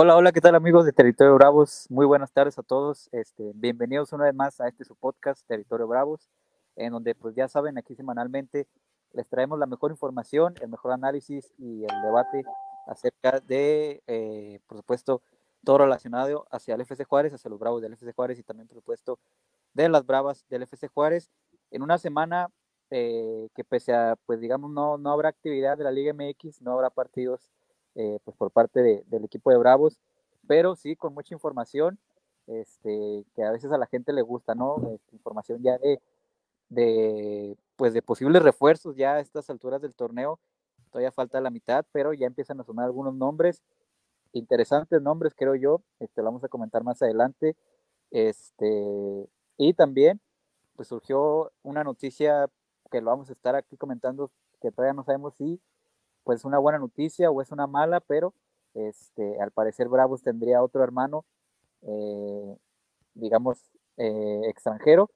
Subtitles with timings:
[0.00, 1.86] Hola, hola, ¿qué tal amigos de Territorio Bravos?
[1.88, 3.08] Muy buenas tardes a todos.
[3.10, 6.30] Este, bienvenidos una vez más a este su podcast Territorio Bravos,
[6.76, 8.68] en donde pues ya saben, aquí semanalmente
[9.12, 12.44] les traemos la mejor información, el mejor análisis y el debate
[12.86, 15.20] acerca de, eh, por supuesto,
[15.64, 18.76] todo relacionado hacia el FC Juárez, hacia los Bravos del FC Juárez y también, por
[18.76, 19.18] supuesto,
[19.74, 21.28] de las Bravas del FC Juárez.
[21.72, 22.50] En una semana
[22.90, 26.70] eh, que pese a, pues digamos, no, no habrá actividad de la Liga MX, no
[26.74, 27.50] habrá partidos
[27.98, 29.98] eh, pues por parte del equipo de Bravos,
[30.46, 31.98] pero sí con mucha información,
[32.46, 34.76] este, que a veces a la gente le gusta, ¿no?
[34.94, 36.00] Este, información ya de,
[36.68, 40.38] de, pues de posibles refuerzos ya a estas alturas del torneo,
[40.92, 43.62] todavía falta la mitad, pero ya empiezan a sonar algunos nombres,
[44.32, 47.56] interesantes nombres, creo yo, este, lo vamos a comentar más adelante,
[48.12, 50.20] este, y también,
[50.76, 52.48] pues surgió una noticia
[52.92, 54.30] que lo vamos a estar aquí comentando,
[54.62, 55.60] que todavía no sabemos si
[56.28, 58.34] pues una buena noticia o es una mala, pero
[58.74, 61.24] este, al parecer Bravos tendría otro hermano,
[61.80, 62.54] eh,
[63.14, 63.58] digamos,
[63.96, 65.08] eh, extranjero.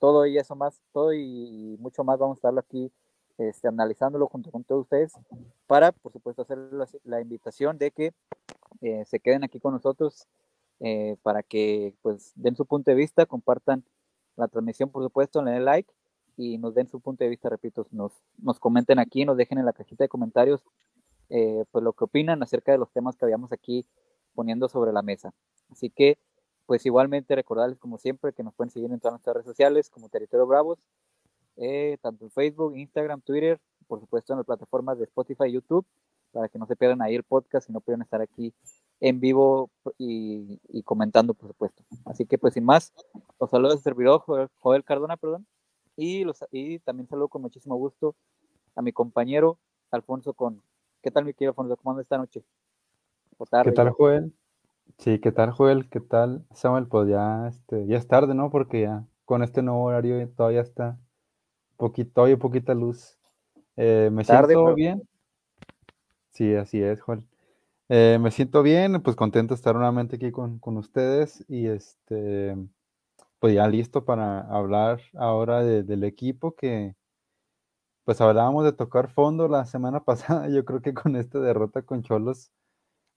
[0.00, 2.90] Todo y eso más, todo y, mucho más vamos a estarlo aquí
[3.38, 5.12] este, analizándolo junto con todos ustedes
[5.68, 6.58] para, por supuesto, hacer
[7.04, 8.12] la, invitación de que
[8.80, 10.26] eh, se queden aquí con nosotros
[11.22, 13.84] para que pues den su punto de vista, compartan
[14.34, 15.94] la transmisión, por supuesto, le den like
[16.36, 19.66] y nos den su punto de vista, repito, nos, nos comenten aquí, nos dejen en
[19.66, 20.62] la cajita de comentarios
[21.34, 23.86] eh, pues lo que opinan acerca de los temas que habíamos aquí
[24.34, 25.32] poniendo sobre la mesa.
[25.70, 26.18] Así que,
[26.66, 30.08] pues igualmente recordarles como siempre que nos pueden seguir en todas nuestras redes sociales como
[30.10, 30.78] Territorio Bravos,
[31.56, 35.86] eh, tanto en Facebook, Instagram, Twitter, por supuesto en las plataformas de Spotify y YouTube,
[36.32, 38.54] para que no se pierdan ahí el podcast y no puedan estar aquí
[39.00, 41.82] en vivo y, comentando, por supuesto.
[42.04, 42.92] Así que, pues sin más,
[43.40, 44.22] los saludos de servidor
[44.58, 45.46] Joel Cardona, perdón,
[45.96, 48.14] y, los, y también saludo con muchísimo gusto
[48.74, 49.58] a mi compañero
[49.90, 50.62] Alfonso Con.
[51.02, 51.76] ¿Qué tal, mi querido Alfonso?
[51.76, 52.44] ¿Cómo andas esta noche?
[53.64, 54.32] ¿Qué tal, Joel?
[54.98, 55.88] Sí, ¿qué tal, Joel?
[55.88, 56.86] ¿Qué tal, Samuel?
[56.86, 58.50] Pues ya, este, ya es tarde, ¿no?
[58.50, 60.98] Porque ya con este nuevo horario todavía está
[61.76, 63.18] poquito, todavía poquita luz.
[63.76, 65.02] Eh, ¿Me siento bien?
[66.30, 67.26] Sí, así es, Joel.
[67.88, 72.56] Eh, me siento bien, pues contento de estar nuevamente aquí con, con ustedes y este
[73.42, 76.94] pues ya listo para hablar ahora del equipo que,
[78.04, 80.48] pues hablábamos de tocar fondo la semana pasada.
[80.48, 82.52] Yo creo que con esta derrota con Cholos,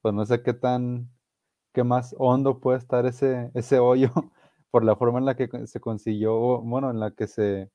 [0.01, 1.11] pues no sé qué tan,
[1.73, 4.09] qué más hondo puede estar ese, ese hoyo
[4.71, 7.71] por la forma en la que se consiguió, bueno, en la que se,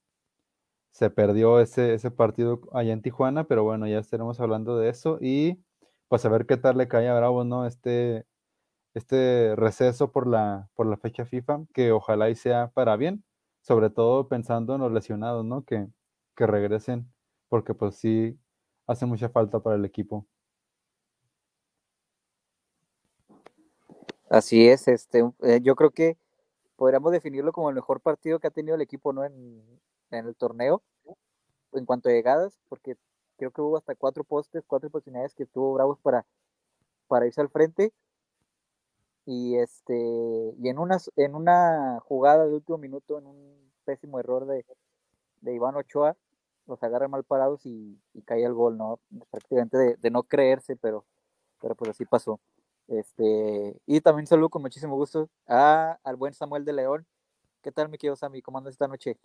[0.93, 5.19] se perdió ese, ese partido allá en Tijuana, pero bueno, ya estaremos hablando de eso
[5.21, 5.63] y
[6.09, 7.67] pues a ver qué tal le cae a Bravo, ¿no?
[7.67, 8.27] Este,
[8.95, 13.25] este receso por la, por la fecha FIFA, que ojalá y sea para bien,
[13.61, 15.65] sobre todo pensando en los lesionados, ¿no?
[15.65, 15.87] Que,
[16.37, 17.13] que regresen,
[17.49, 18.39] porque pues sí
[18.87, 20.27] hace mucha falta para el equipo.
[24.29, 26.17] Así es, este, eh, yo creo que
[26.77, 29.25] podríamos definirlo como el mejor partido que ha tenido el equipo, ¿no?
[29.25, 29.81] En,
[30.11, 30.83] en el torneo,
[31.73, 32.97] en cuanto a llegadas, porque
[33.37, 36.27] creo que hubo hasta cuatro postes, cuatro oportunidades que tuvo Bravos para,
[37.09, 37.93] para irse al frente
[39.27, 39.95] y este
[40.59, 44.65] y en una en una jugada de último minuto en un pésimo error de,
[45.41, 46.17] de Iván Ochoa
[46.67, 51.05] los agarra mal parados y, cae el gol no prácticamente de, no creerse pero
[51.61, 52.41] pero pues así pasó.
[52.89, 57.07] Este y también saludo con muchísimo gusto a, al buen Samuel de León.
[57.63, 59.17] Qué tal mi querido Sammy cómo andas esta noche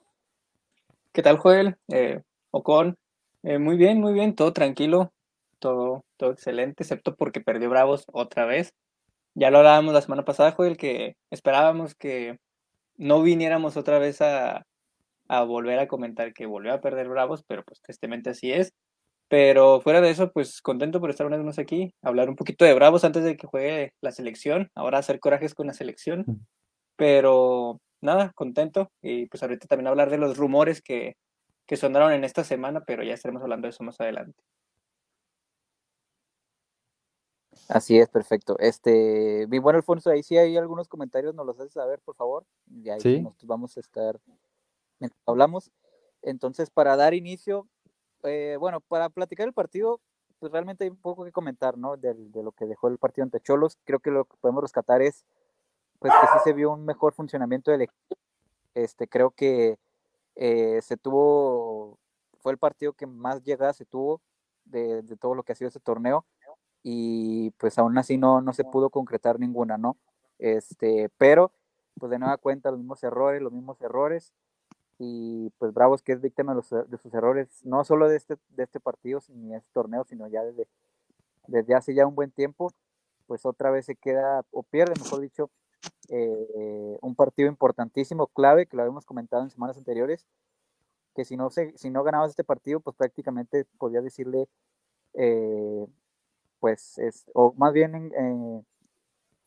[1.14, 2.98] qué tal Joel eh, Ocon.
[3.44, 5.12] Eh, muy bien muy bien todo tranquilo
[5.60, 8.74] todo todo excelente excepto porque perdió Bravos otra vez
[9.36, 12.40] ya lo hablábamos la semana pasada, Joel, que esperábamos que
[12.98, 14.66] no viniéramos otra vez a,
[15.48, 18.74] volver a comentar que volvió a perder Bravos, pero pues tristemente así es.
[19.28, 22.64] Pero fuera de eso, pues contento por estar una vez más aquí, hablar un poquito
[22.66, 26.26] de Bravos antes de que juegue la selección, ahora hacer corajes con la selección.
[26.96, 28.92] Pero nada, contento.
[29.02, 31.16] Y pues ahorita también hablar de los rumores que,
[31.68, 34.44] que sonaron en esta semana, pero ya estaremos hablando de eso más adelante.
[37.68, 38.58] Así es, perfecto.
[38.60, 42.46] Este, mi buen Alfonso, ahí sí hay algunos comentarios, nos los haces saber, por favor.
[42.70, 43.22] Y ahí ¿Sí?
[43.22, 44.20] nos vamos a estar
[45.26, 45.72] hablamos.
[46.22, 47.68] Entonces, para dar inicio,
[48.24, 50.00] eh, bueno, para platicar el partido,
[50.40, 51.98] pues realmente hay un poco que comentar, ¿no?
[51.98, 53.78] De, de, lo que dejó el partido ante Cholos.
[53.84, 55.26] Creo que lo que podemos rescatar es,
[56.00, 58.18] pues que sí se vio un mejor funcionamiento del equipo.
[58.74, 59.78] Este, creo que
[60.36, 61.98] eh, se tuvo,
[62.40, 64.22] fue el partido que más llegada se tuvo
[64.66, 66.26] de, de todo lo que ha sido ese torneo
[66.88, 69.98] y pues aún así no, no se pudo concretar ninguna, ¿no?
[70.38, 71.52] Este, pero
[72.00, 74.34] pues de nueva cuenta los mismos errores, los mismos errores
[75.00, 78.36] y pues Bravos que es víctima de, los, de sus errores, no solo de este,
[78.50, 80.68] de este partido ni de este torneo, sino ya desde,
[81.48, 82.72] desde hace ya un buen tiempo
[83.26, 85.50] pues otra vez se queda, o pierde, mejor dicho,
[86.10, 90.28] eh, un partido importantísimo, clave, que lo habíamos comentado en semanas anteriores,
[91.16, 94.48] que si no, se, si no ganabas este partido, pues prácticamente podía decirle,
[95.16, 95.88] eh,
[96.60, 98.64] pues, es, o más bien eh,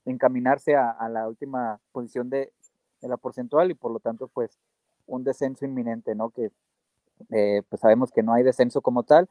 [0.05, 2.52] encaminarse a, la última posición de,
[3.00, 4.58] de, la porcentual y por lo tanto, pues,
[5.06, 6.31] un descenso inminente, ¿no?
[6.31, 6.50] Que
[7.28, 9.28] pues sabemos que no hay descenso como tal,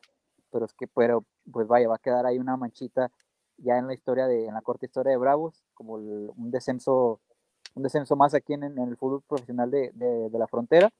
[0.51, 3.11] pero es que, pero, pues vaya, va a quedar ahí una manchita
[3.57, 7.19] ya en la historia de, en la corta historia de Bravos, como un descenso,
[7.75, 10.91] un descenso más aquí en, el fútbol profesional de, de, la frontera,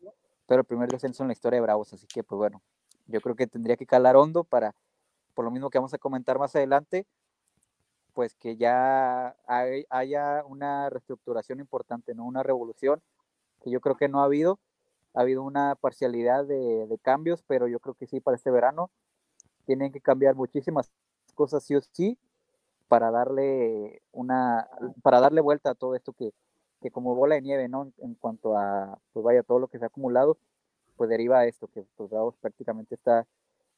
[0.47, 2.62] pero el primer descenso en la historia de Bravos, así que pues bueno,
[3.07, 4.73] yo creo que tendría que calar hondo para,
[5.38, 7.06] por lo mismo que vamos a comentar más adelante,
[8.16, 12.25] pues que ya haya una reestructuración importante, ¿no?
[12.25, 13.04] Una revolución
[13.62, 14.57] que yo creo que no ha habido,
[15.13, 18.89] ha habido una parcialidad de, de cambios, pero yo creo que sí para este verano
[19.68, 20.89] tienen que cambiar muchísimas
[21.36, 22.18] cosas sí o sí
[22.88, 24.68] para darle una,
[25.04, 26.33] para darle vuelta a todo esto que,
[26.81, 27.92] que como bola de nieve, ¿no?
[28.00, 30.40] En, cuanto a, pues vaya, todo lo que se ha acumulado,
[30.95, 32.10] pues deriva a esto, que pues
[32.42, 33.28] prácticamente está,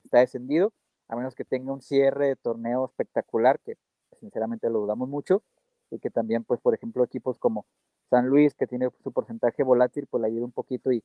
[0.06, 0.72] está descendido,
[1.10, 3.78] a menos que tenga un cierre de torneo espectacular, que
[4.20, 5.44] sinceramente lo dudamos mucho,
[5.92, 7.66] y que también, pues, por ejemplo, equipos como
[8.10, 11.04] San Luis, que tiene su porcentaje volátil, pues le ayude un poquito y,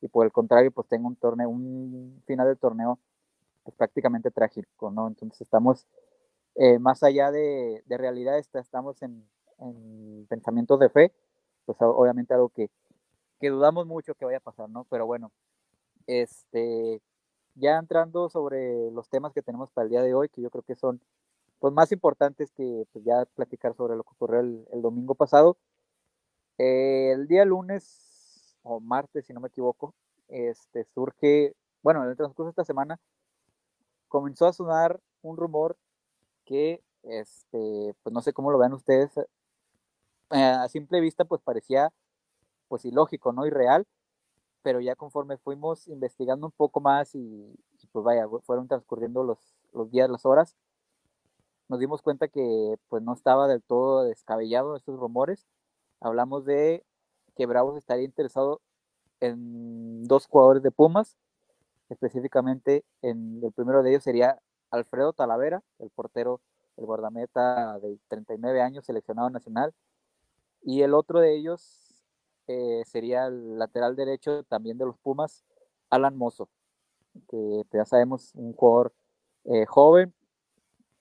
[0.00, 2.98] y por el contrario, pues tenga un torneo, un final del torneo
[3.64, 5.08] pues, prácticamente trágico, ¿no?
[5.08, 5.86] Entonces estamos
[6.54, 9.26] eh, más allá de, de realidad, estamos en,
[10.28, 11.12] pensamientos de fe,
[11.64, 12.70] pues obviamente algo que,
[13.40, 14.84] que, dudamos mucho que vaya a pasar, ¿no?
[14.84, 15.32] Pero bueno,
[16.06, 17.00] este,
[17.56, 20.62] ya entrando sobre los temas que tenemos para el día de hoy, que yo creo
[20.62, 21.00] que son
[21.58, 25.56] pues, más importantes que pues, ya platicar sobre lo que ocurrió el, domingo pasado.
[26.58, 29.94] Eh, el día lunes o martes, si no me equivoco,
[30.28, 32.98] este, surge, bueno, en el transcurso de esta semana,
[34.08, 35.76] comenzó a sonar un rumor
[36.44, 39.16] que, este, pues no sé cómo lo vean ustedes,
[40.30, 41.92] eh, a simple vista pues parecía
[42.68, 43.46] pues ilógico, ¿no?
[43.46, 43.86] Irreal,
[44.66, 47.56] pero ya conforme fuimos investigando un poco más y,
[47.92, 49.38] pues vaya, fueron transcurriendo los,
[49.72, 50.56] los, días, las horas,
[51.68, 55.46] nos dimos cuenta que pues no estaba del todo descabellado estos rumores.
[56.00, 56.84] Hablamos de
[57.36, 58.60] que Bravos estaría interesado
[59.20, 61.16] en dos jugadores de Pumas,
[61.88, 64.40] específicamente en el primero de ellos sería
[64.72, 66.40] Alfredo Talavera, el portero,
[66.76, 69.72] el guardameta de 39 años, seleccionado nacional.
[70.60, 71.85] Y el otro de ellos
[72.48, 75.44] eh, sería el lateral derecho también de los Pumas,
[75.90, 76.48] Alan Mozo,
[77.28, 78.92] que pues, ya sabemos, un jugador
[79.44, 80.14] eh, joven,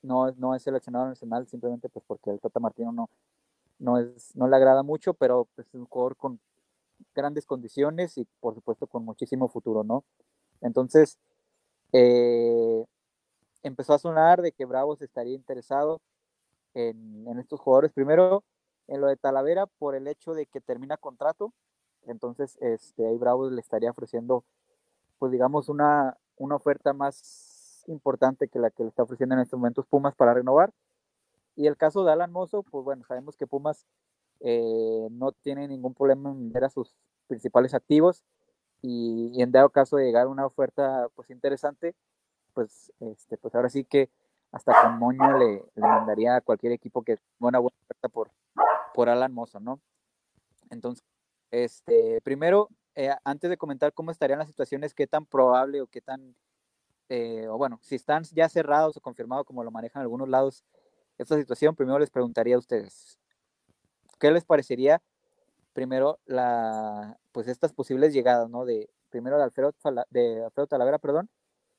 [0.01, 3.09] no, no es seleccionado nacional simplemente pues porque el Tata Martino no,
[3.79, 6.39] no, es, no le agrada mucho, pero pues, es un jugador con
[7.13, 10.03] grandes condiciones y por supuesto con muchísimo futuro, ¿no?
[10.61, 11.17] Entonces,
[11.91, 12.85] eh,
[13.63, 16.01] empezó a sonar de que Bravos estaría interesado
[16.73, 17.91] en, estos jugadores.
[17.93, 18.43] Primero,
[18.87, 21.53] en lo de Talavera, por el hecho de que termina contrato.
[22.03, 24.43] Entonces, este, ahí Bravos le estaría ofreciendo,
[25.19, 29.59] pues digamos, una, una oferta más importante que la que le está ofreciendo en estos
[29.59, 30.71] momentos Pumas para renovar.
[31.55, 33.85] Y el caso de Alan Mozo, pues bueno, sabemos que Pumas
[34.41, 36.95] eh, no tiene ningún problema en vender a sus
[37.27, 38.23] principales activos
[38.81, 41.95] y, en dado caso de llegar a una oferta pues interesante,
[42.53, 44.09] pues, este, pues ahora sí que
[44.51, 48.31] hasta con moño le, le mandaría a cualquier equipo que tenga una buena oferta por,
[48.95, 49.81] por Alan Mozo, ¿no?
[50.69, 51.05] Entonces,
[51.51, 55.99] este, primero, eh, antes de comentar cómo estarían las situaciones, qué tan probable o qué
[55.99, 56.33] tan,
[57.09, 60.63] eh, o bueno, si están ya cerrados o confirmados como lo manejan algunos lados
[61.17, 63.19] esta situación, primero les preguntaría a ustedes,
[64.17, 65.01] ¿qué les parecería
[65.73, 68.63] primero la, pues estas posibles llegadas, ¿no?
[68.63, 69.73] De primero de Alfredo,
[70.09, 71.29] de Alfredo Talavera, perdón,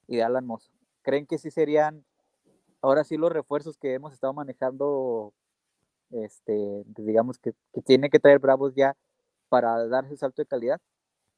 [0.06, 0.70] y de Alan Mozo.
[1.00, 2.04] ¿Creen que sí serían
[2.82, 5.32] ahora sí los refuerzos que hemos estado manejando,
[6.10, 7.52] este, digamos que,
[7.84, 8.96] tiene que traer Bravos ya
[9.48, 10.80] para dar ese salto de calidad?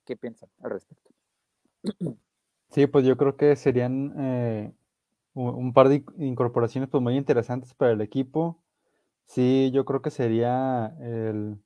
[0.04, 1.10] ¿Qué piensan al respecto?
[2.70, 4.72] Sí, pues yo creo que serían eh,
[5.34, 8.62] un par de incorporaciones pues muy interesantes para el equipo.
[9.24, 11.58] Sí, yo creo que sería el,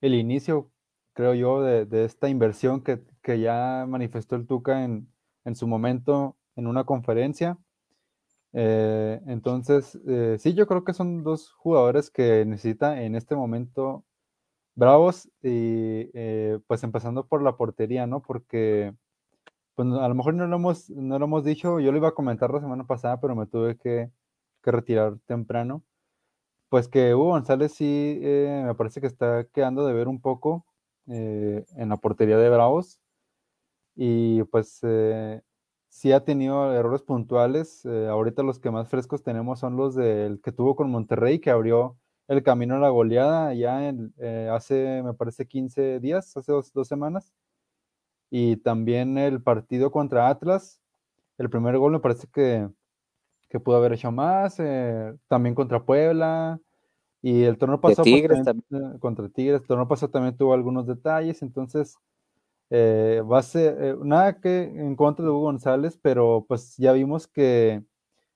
[0.00, 0.70] el inicio,
[1.12, 5.08] creo yo, de, de esta inversión que, que, ya manifestó el Tuca en,
[5.44, 7.58] en su momento en una conferencia.
[8.52, 14.04] Eh, entonces, eh, sí, yo creo que son dos jugadores que necesita en este momento
[14.74, 18.22] Bravos y eh, pues empezando por la portería, ¿no?
[18.22, 18.94] Porque
[19.74, 22.14] pues a lo mejor no lo hemos, no lo hemos dicho, yo lo iba a
[22.14, 24.10] comentar la semana pasada, pero me tuve que,
[24.64, 25.82] retirar temprano.
[26.70, 30.66] Pues que Hugo González sí me parece que está quedando de ver un poco
[31.06, 33.00] en la portería de Bravos.
[33.96, 34.80] Y pues
[35.98, 37.84] sí ha tenido errores puntuales.
[37.84, 41.50] Eh, ahorita los que más frescos tenemos son los del que tuvo con Monterrey, que
[41.50, 41.96] abrió
[42.28, 46.70] el camino a la goleada ya en, eh, hace, me parece, 15 días, hace dos,
[46.86, 47.32] semanas.
[48.30, 50.80] Y también el partido contra Atlas.
[51.36, 52.68] El primer gol me parece que,
[53.48, 54.60] que pudo haber hecho más.
[54.60, 56.60] Eh, también contra Puebla.
[57.22, 61.42] Y el torneo pasado pues, contra Tigres, el torneo pasado también tuvo algunos detalles.
[61.42, 61.96] Entonces,
[62.70, 66.92] eh, va a ser eh, nada que en contra de Hugo González, pero pues ya
[66.92, 67.82] vimos que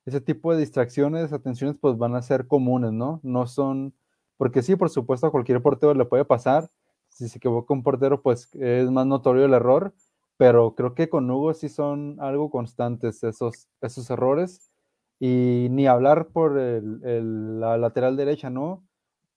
[0.05, 3.19] ese tipo de distracciones, atenciones, pues van a ser comunes, ¿no?
[3.23, 3.93] No son,
[4.37, 6.69] porque sí, por supuesto, a cualquier portero le puede pasar.
[7.09, 9.93] Si se equivoca un portero, pues es más notorio el error,
[10.37, 14.71] pero creo que con Hugo sí son algo constantes esos, esos errores.
[15.19, 18.83] Y ni hablar por la lateral derecha, ¿no?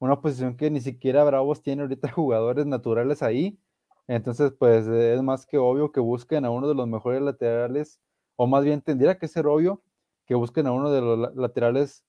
[0.01, 3.59] Una posición que ni siquiera Bravos tiene ahorita jugadores naturales ahí
[4.09, 8.01] entonces, pues es más que obvio que busquen a uno de los mejores laterales,
[8.37, 9.83] o más bien tendría que ser obvio
[10.27, 12.05] que busquen a uno de los laterales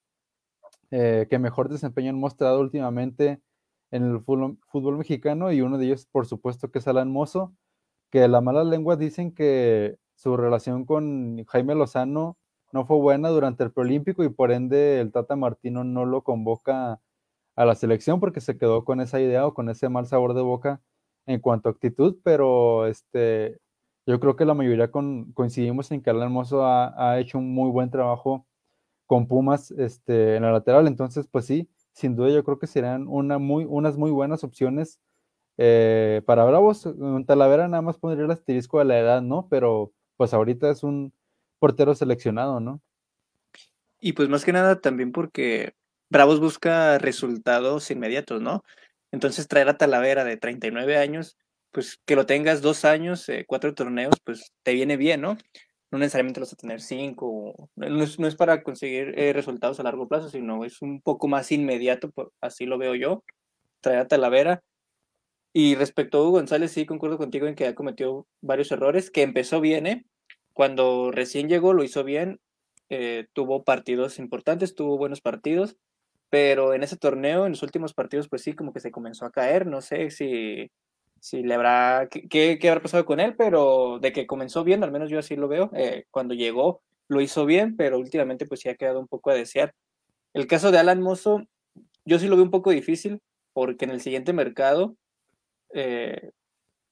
[0.91, 3.41] eh, que mejor desempeño han mostrado últimamente
[3.91, 7.53] en el fútbol, mexicano, y uno de ellos, por supuesto, que es Alan Mozo,
[8.09, 12.37] que las malas lenguas dicen que su relación con Jaime Lozano
[12.71, 17.01] no fue buena durante el preolímpico y por ende el Tata Martino no lo convoca
[17.55, 20.41] a la selección porque se quedó con esa idea o con ese mal sabor de
[20.41, 20.81] boca
[21.27, 23.59] en cuanto a actitud, pero este,
[24.07, 27.91] yo creo que la mayoría coincidimos en que Alan Hermoso ha, hecho un muy buen
[27.91, 28.47] trabajo
[29.05, 33.07] con Pumas este, en la lateral, entonces pues sí, sin duda yo creo que serán
[33.07, 34.99] una muy, unas muy buenas opciones
[35.57, 36.85] eh, para Bravos.
[36.85, 39.47] En Talavera nada más pondría el asterisco de la edad, ¿no?
[39.49, 41.13] Pero pues ahorita es un
[41.59, 42.81] portero seleccionado, ¿no?
[43.99, 45.73] Y pues más que nada también porque
[46.09, 48.63] Bravos busca resultados inmediatos, ¿no?
[49.11, 51.37] Entonces traer a Talavera de 39 años,
[51.71, 55.37] pues que lo tengas dos años, eh, cuatro torneos, pues te viene bien, ¿no?
[55.91, 60.29] No necesariamente los a tener cinco, no es, para conseguir eh, resultados a largo plazo,
[60.29, 62.11] sino es un poco más inmediato,
[62.41, 63.23] así lo veo yo,
[63.81, 64.63] traer a Talavera.
[65.53, 69.21] Y respecto a Hugo González, sí, concuerdo contigo en que ha cometido varios errores, que
[69.21, 70.05] empezó bien, ¿eh?
[70.53, 72.39] Cuando recién llegó lo hizo bien,
[73.33, 75.77] tuvo partidos importantes, tuvo buenos partidos,
[76.29, 79.31] pero en ese torneo, en los últimos partidos, pues sí, como que se comenzó a
[79.31, 80.71] caer, no sé si,
[81.19, 84.91] si le habrá, qué, qué habrá pasado con él, pero de que comenzó bien, al
[84.91, 88.69] menos yo así lo veo, eh, cuando llegó lo hizo bien, pero últimamente pues sí
[88.69, 89.73] ha quedado un poco a desear.
[90.33, 91.43] El caso de Alan Mozo,
[92.05, 93.21] yo sí lo veo un poco difícil,
[93.53, 94.97] porque en el siguiente mercado,
[95.73, 96.31] eh,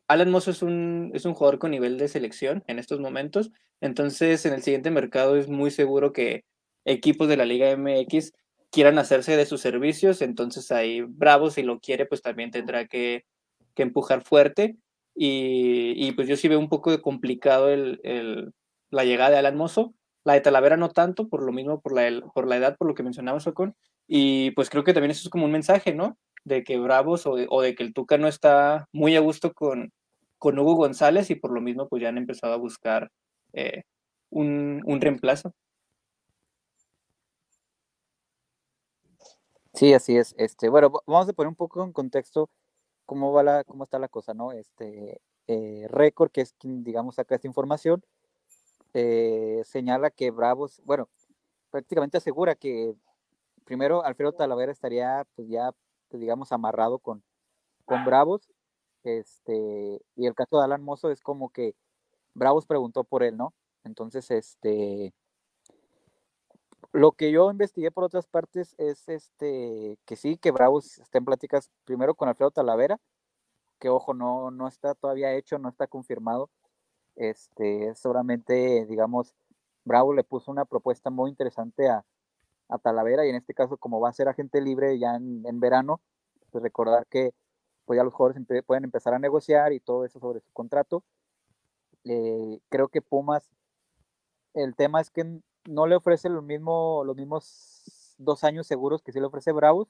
[0.08, 3.52] Alan Mozo es un, es un jugador con nivel de selección en estos momentos,
[3.82, 6.46] entonces en el siguiente mercado es muy seguro que
[6.86, 8.32] equipos de la Liga MX
[8.76, 13.24] quieran hacerse de sus servicios, entonces ahí Bravo si lo quiere pues también tendrá que,
[13.78, 14.76] empujar fuerte
[15.16, 17.70] y, pues yo sí veo un poco complicado
[18.90, 19.94] la llegada de Alan Mozo,
[20.26, 23.40] la de Talavera no tanto, por lo mismo, por la, edad, por lo que mencionaba
[23.40, 23.76] Socon,
[24.08, 26.18] y pues creo que también eso es como un mensaje, ¿no?
[26.44, 29.94] De que Bravos o de, que el Tuca no está muy a gusto con,
[30.38, 33.10] con Hugo González y por lo mismo pues ya han empezado a buscar
[33.54, 33.84] eh,
[34.32, 35.54] un reemplazo.
[39.76, 40.34] Sí, así es.
[40.38, 42.50] Este, bueno, vamos a poner un poco en contexto
[43.06, 44.52] cómo va la, cómo está la cosa, ¿no?
[44.54, 48.04] Este eh, récord, que es quien, digamos, saca esta información,
[48.94, 51.10] eh, señala que Bravos, bueno,
[51.72, 52.96] prácticamente asegura que
[53.66, 55.72] primero Alfredo Talavera estaría, pues ya,
[56.10, 57.24] pues, digamos, amarrado con,
[57.86, 58.50] con Bravos.
[59.04, 61.76] Este, y el caso de Alan Mozo es como que
[62.36, 63.54] Bravos preguntó por él, ¿no?
[63.86, 65.14] Entonces, este,
[66.96, 71.26] lo que yo investigué por otras partes es este que sí, que Bravos está en
[71.26, 73.00] pláticas primero con Alfredo Talavera,
[73.80, 76.50] que ojo, no, no está todavía hecho, no está confirmado.
[77.18, 79.34] Este, seguramente, digamos,
[79.84, 82.06] Bravo le puso una propuesta muy interesante a,
[82.82, 86.02] Talavera y en este caso, como va a ser agente libre ya en, verano,
[86.50, 87.32] pues recordar que
[87.86, 91.04] pues ya los jugadores pueden empezar a negociar y todo eso sobre su contrato.
[92.06, 93.52] Eh, creo que Pumas,
[94.56, 99.12] el tema es que no le ofrece lo mismo, los mismos dos años seguros que
[99.12, 99.88] sí le ofrece Bravos.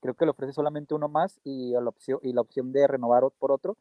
[0.00, 3.24] Creo que le ofrece solamente uno más y la opción, y la opción de renovar
[3.38, 3.76] por otro.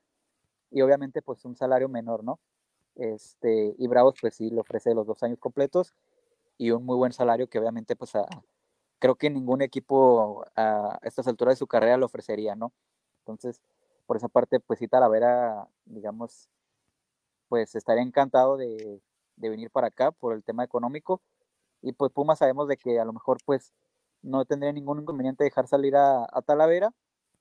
[0.72, 2.40] Y obviamente, pues un salario menor, ¿no?
[2.96, 5.94] Este, y Bravos, pues sí, le ofrece los dos años completos
[6.58, 8.14] y un muy buen salario que obviamente, pues
[9.00, 12.74] creo que ningún equipo a estas alturas de su carrera le ofrecería, ¿no?
[13.20, 13.62] Entonces,
[14.06, 16.50] por esa parte, pues sí, Talavera, digamos,
[17.50, 19.02] pues estaría encantado de,
[19.36, 21.22] de venir para acá por el tema económico.
[21.84, 23.74] Y pues Pumas sabemos de que a lo mejor pues
[24.24, 26.94] no tendría ningún inconveniente dejar salir a, Talavera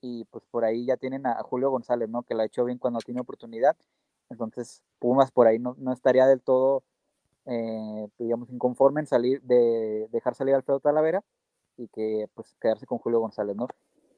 [0.02, 2.24] y pues por ahí ya tienen a, Julio González, ¿no?
[2.24, 3.76] Que la ha hecho bien cuando tiene oportunidad.
[4.28, 6.82] Entonces Pumas por ahí no, estaría del todo
[7.46, 11.24] eh, digamos, inconforme en salir, de dejar salir a Alfredo Talavera
[11.76, 13.68] y que pues quedarse con Julio González, ¿no?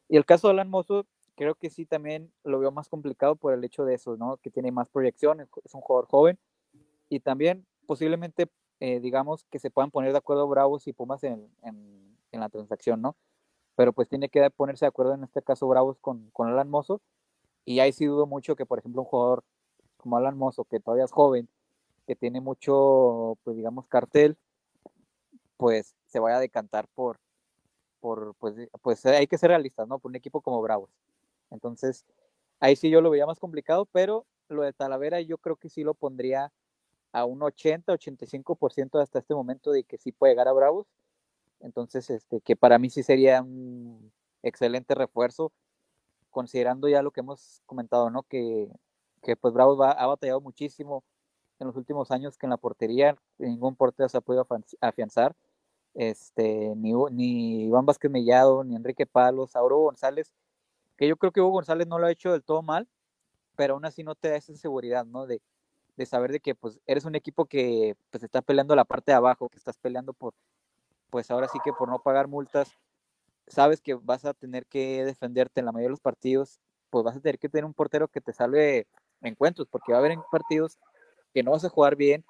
[0.08, 3.54] Y el caso de Alan Mozo, creo que sí también lo veo más complicado por
[3.54, 4.36] el hecho de eso, ¿no?
[4.38, 6.38] Que tiene más proyección, es un jugador joven
[7.08, 8.48] y también posiblemente,
[8.80, 13.00] eh, digamos, que se puedan poner de acuerdo Bravos y Pumas en, en, la transacción,
[13.00, 13.16] ¿no?
[13.76, 17.00] Pero pues tiene que ponerse de acuerdo en este caso Bravos con, con Alan Mozo
[17.64, 19.44] y ahí sí dudo mucho que, por ejemplo, un jugador
[19.96, 21.48] como Alan Mozo, que todavía es joven,
[22.06, 24.36] que tiene mucho, pues digamos, cartel,
[25.56, 27.18] pues se vaya a decantar por,
[28.00, 29.98] por pues, pues hay que ser realistas, ¿no?
[29.98, 30.90] Por un equipo como Bravos.
[31.50, 32.04] Entonces,
[32.60, 35.84] ahí sí yo lo veía más complicado, pero lo de Talavera yo creo que sí
[35.84, 36.52] lo pondría
[37.14, 40.88] a un 80, 85% hasta este momento de que sí puede llegar a Bravos.
[41.61, 45.52] Entonces, este, que para mí sí sería un excelente refuerzo,
[46.30, 48.25] considerando ya lo que hemos comentado, ¿no?
[48.25, 48.68] Que,
[49.23, 51.04] que pues Bravos ha batallado muchísimo
[51.61, 54.44] en los últimos años que en la portería ningún portero se ha podido
[54.80, 55.37] afianzar.
[55.94, 60.33] Este, ni, ni Iván Vázquez Mellado, ni Enrique Palos, Sauro González,
[60.97, 62.88] que yo creo que Hugo González no lo ha hecho del todo mal,
[63.54, 65.26] pero aún así no te da esa seguridad, ¿no?
[65.26, 65.40] De,
[65.96, 69.16] de saber de que pues eres un equipo que pues está peleando la parte de
[69.16, 70.34] abajo, que estás peleando por,
[71.10, 72.72] pues ahora sí que por no pagar multas,
[73.46, 76.60] sabes que vas a tener que defenderte en la mayoría de los partidos,
[76.90, 78.86] pues vas a tener que tener un portero que te salve
[79.22, 80.78] encuentros, porque va a haber partidos
[81.32, 82.24] que no vas a jugar bien,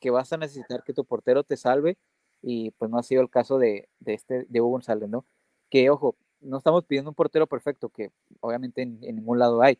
[0.00, 1.98] que vas a necesitar que tu portero te salve,
[2.42, 5.24] y pues no ha sido el caso de, de este, de Hugo González, ¿no?
[5.70, 8.10] Que ojo, no estamos pidiendo un portero perfecto, que
[8.40, 9.78] obviamente en, ningún lado hay,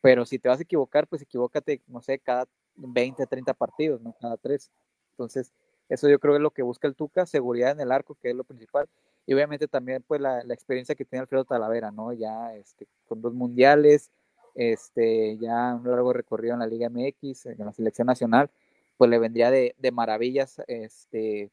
[0.00, 4.14] pero si te vas a equivocar, pues equivócate, no sé, cada 20, 30 partidos, ¿no?
[4.20, 4.70] Cada tres.
[5.12, 5.52] Entonces,
[5.88, 8.30] eso yo creo que es lo que busca el Tuca, seguridad en el arco, que
[8.30, 8.88] es lo principal,
[9.26, 12.12] y obviamente también pues la, la experiencia que tiene Alfredo Talavera, ¿no?
[12.12, 14.10] Ya este, con dos mundiales,
[14.54, 18.50] este, ya un largo recorrido en la Liga MX, en la selección nacional,
[18.96, 21.50] pues le vendría de, de maravillas este,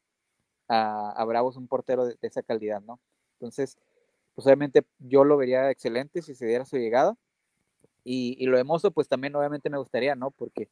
[0.68, 3.00] a, a, Bravos un portero de, esa calidad, ¿no?
[3.34, 3.78] Entonces,
[4.34, 7.16] pues obviamente yo lo vería excelente si se diera su llegada.
[8.04, 10.30] Y, y lo de Mozo, pues también obviamente me gustaría, ¿no?
[10.30, 10.68] Porque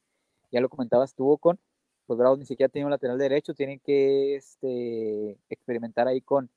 [0.51, 1.59] ya lo comentabas, estuvo con,
[2.07, 6.51] pues Bravos ni siquiera tiene un lateral derecho, tienen que este, experimentar ahí con,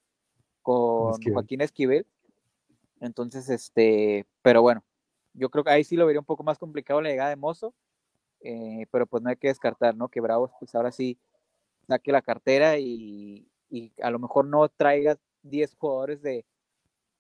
[0.62, 2.06] con Joaquín Esquivel.
[3.02, 4.84] Entonces, este, pero bueno,
[5.34, 7.74] yo creo que ahí sí lo vería un poco más complicado la llegada de Mozo,
[8.42, 10.10] eh, pero pues no hay que descartar, ¿no?
[10.10, 11.18] Que Bravos pues ahora sí
[11.88, 16.46] saque la cartera y, y a lo mejor no traiga 10 jugadores de,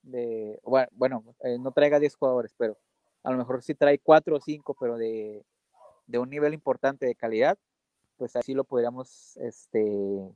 [0.03, 0.59] de
[0.91, 2.77] bueno, eh, no traiga 10 jugadores, pero
[3.23, 5.45] a lo mejor sí trae 4 o 5, pero de,
[6.08, 7.58] de, un nivel importante de calidad,
[8.17, 10.36] pues así lo podríamos, este,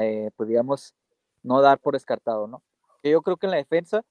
[0.00, 0.94] eh, podríamos
[1.42, 2.62] no dar por descartado, ¿no?
[3.02, 4.04] Que yo creo que en la defensa,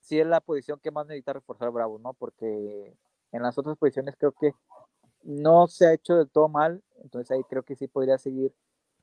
[0.00, 2.12] sí es la posición que más necesita reforzar Bravo, ¿no?
[2.14, 2.96] Porque
[3.32, 4.54] en las otras posiciones creo que
[5.22, 8.54] no se ha hecho del todo mal, entonces ahí creo que sí podría seguir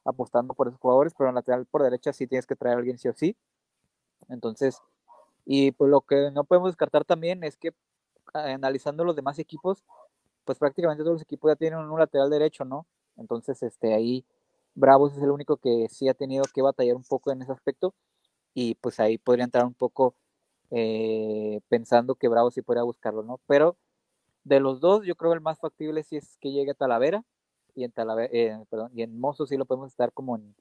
[0.06, 2.98] apostando por esos jugadores, pero en lateral por derecha sí tienes que traer a alguien
[2.98, 3.36] sí o sí.
[4.30, 4.80] Entonces,
[5.46, 7.74] y pues lo que no podemos descartar también es que
[8.34, 9.84] analizando los demás equipos,
[10.46, 12.88] pues prácticamente todos los equipos ya tienen un lateral derecho, ¿no?
[13.18, 14.26] Entonces, este ahí
[14.76, 17.94] Bravos es el único que sí ha tenido que batallar un poco en ese aspecto
[18.54, 20.16] y pues ahí podría entrar un poco
[20.72, 23.40] eh, pensando que Bravo sí podría buscarlo, ¿no?
[23.48, 23.78] Pero
[24.44, 27.24] de los dos, yo creo el más factible sí es que llegue a Talavera
[27.76, 30.56] y en Talavera, eh, perdón, y en Mozo sí lo podemos estar como en,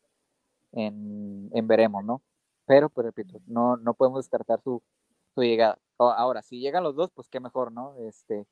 [1.52, 2.22] en, veremos, ¿no?
[2.66, 4.82] Pero, pues repito, no, no podemos descartar su,
[5.34, 5.78] su llegada.
[6.08, 7.94] Ahora, si llegan los dos, pues qué mejor, ¿no?
[7.98, 8.46] Este,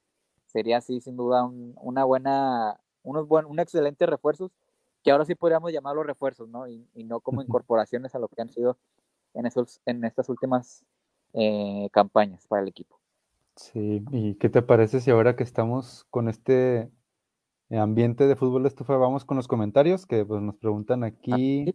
[0.47, 4.53] sería así, sin duda, una buena, unos buen, un excelente refuerzos,
[5.03, 6.69] que ahora sí podríamos llamarlos refuerzos, ¿no?
[6.69, 8.77] Y, y no como incorporaciones a lo que han sido
[9.35, 10.85] en, esos, en estas últimas
[11.33, 12.99] eh, campañas para el equipo.
[13.57, 16.91] Sí, ¿y qué te parece si ahora que estamos con este
[17.71, 21.75] ambiente de fútbol de estufa vamos con los comentarios que pues, nos preguntan aquí?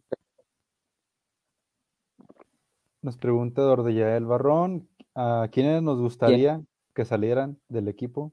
[3.01, 6.61] Nos pregunta el Barrón, ¿a quiénes nos gustaría
[6.93, 8.31] que salieran del equipo?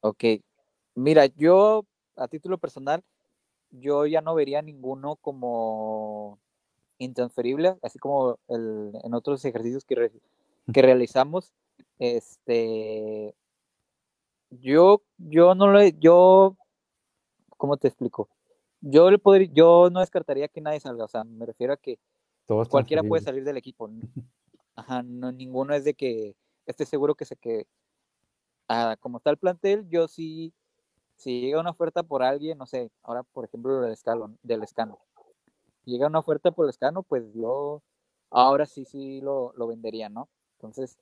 [0.00, 0.24] Ok,
[0.94, 1.84] mira, yo
[2.16, 3.02] a título personal,
[3.70, 6.38] yo ya no vería ninguno como
[6.98, 10.12] intransferible, así como el, en otros ejercicios que,
[10.72, 11.52] que realizamos.
[11.98, 13.34] Este,
[14.50, 16.56] yo, yo no lo, yo,
[17.56, 18.28] ¿cómo te explico?
[18.80, 21.98] Yo le podría, yo no descartaría que nadie salga, o sea, me refiero a que
[22.68, 23.90] cualquiera puede salir del equipo.
[25.04, 27.66] No, ninguno es de que esté seguro que se quede.
[28.68, 30.52] Ah, como está el plantel, yo sí,
[31.16, 34.98] si llega una oferta por alguien, no sé, ahora por ejemplo del escalón, del escano,
[35.84, 37.82] llega una oferta por el escano, pues yo
[38.30, 40.28] ahora sí, sí lo, lo vendería, ¿no?
[40.58, 40.98] Entonces,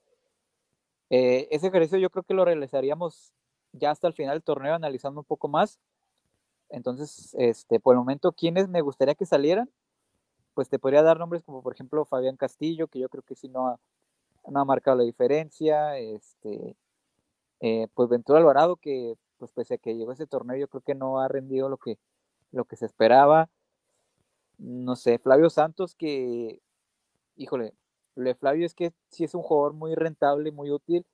[1.10, 3.32] eh, ese ejercicio yo creo que lo realizaríamos
[3.72, 5.78] ya hasta el final del torneo, analizando un poco más.
[6.70, 9.70] Entonces, este, por el momento, ¿quiénes me gustaría que salieran?
[10.58, 13.48] Pues te podría dar nombres como por ejemplo Fabián Castillo, que yo creo que sí
[13.48, 13.78] no ha,
[14.48, 15.96] no ha marcado la diferencia.
[15.98, 16.76] Este,
[17.60, 20.80] eh, pues Ventura Alvarado, que pues pese a que llegó a ese torneo, yo creo
[20.82, 22.00] que no ha rendido lo que,
[22.50, 23.48] lo que se esperaba.
[24.58, 26.60] No sé, Flavio Santos, que,
[27.36, 27.72] híjole,
[28.16, 31.06] lo de Flavio es que sí es un jugador muy rentable, muy útil,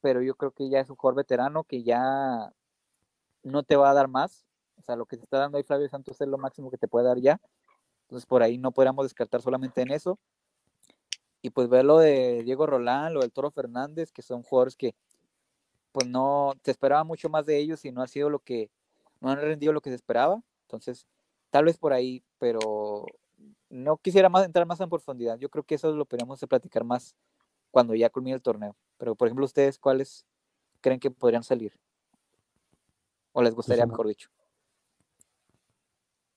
[0.00, 2.52] pero yo creo que ya es un jugador veterano que ya
[3.42, 4.46] no te va a dar más.
[4.76, 6.86] O sea, lo que te está dando ahí Flavio Santos es lo máximo que te
[6.86, 7.40] puede dar ya.
[8.08, 10.18] Entonces por ahí no podríamos descartar solamente en eso.
[11.42, 14.94] Y pues ver lo de Diego Rolán, lo del Toro Fernández, que son jugadores que
[15.92, 18.70] pues no, te esperaba mucho más de ellos y no ha sido lo que,
[19.20, 20.42] no han rendido lo que se esperaba.
[20.62, 21.06] Entonces,
[21.50, 23.04] tal vez por ahí, pero
[23.68, 25.38] no quisiera más entrar más en profundidad.
[25.38, 27.14] Yo creo que eso lo podríamos platicar más
[27.70, 28.74] cuando ya culmine el torneo.
[28.96, 30.24] Pero, por ejemplo, ustedes, ¿cuáles
[30.80, 31.78] creen que podrían salir?
[33.32, 34.30] ¿O les gustaría, mejor dicho?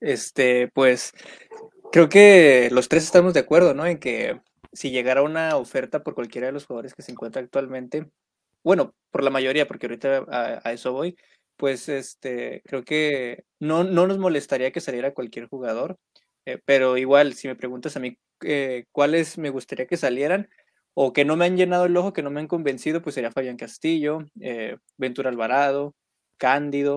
[0.01, 1.13] Este, pues,
[1.91, 3.85] creo que los tres estamos de acuerdo, ¿no?
[3.85, 4.41] En que
[4.73, 8.09] si llegara una oferta por cualquiera de los jugadores que se encuentra actualmente,
[8.63, 10.25] bueno, por la mayoría, porque ahorita
[10.63, 11.17] a, eso voy,
[11.57, 15.97] pues este, creo que no, no nos molestaría que saliera cualquier jugador,
[16.45, 20.49] eh, pero igual, si me preguntas a mí eh, cuáles me gustaría que salieran
[20.93, 23.31] o que no me han llenado el ojo, que no me han convencido, pues sería
[23.31, 25.95] Fabián Castillo, eh, Ventura Alvarado,
[26.37, 26.95] Cándido,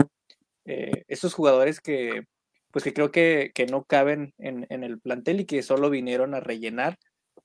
[0.64, 2.24] esos jugadores que,
[2.74, 6.34] pues que creo que, que no caben en, en, el plantel y que solo vinieron
[6.34, 6.98] a rellenar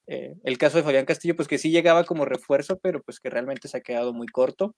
[0.07, 3.29] eh, el caso de Fabián Castillo, pues que sí llegaba como refuerzo, pero pues que
[3.29, 4.73] realmente se ha quedado muy corto.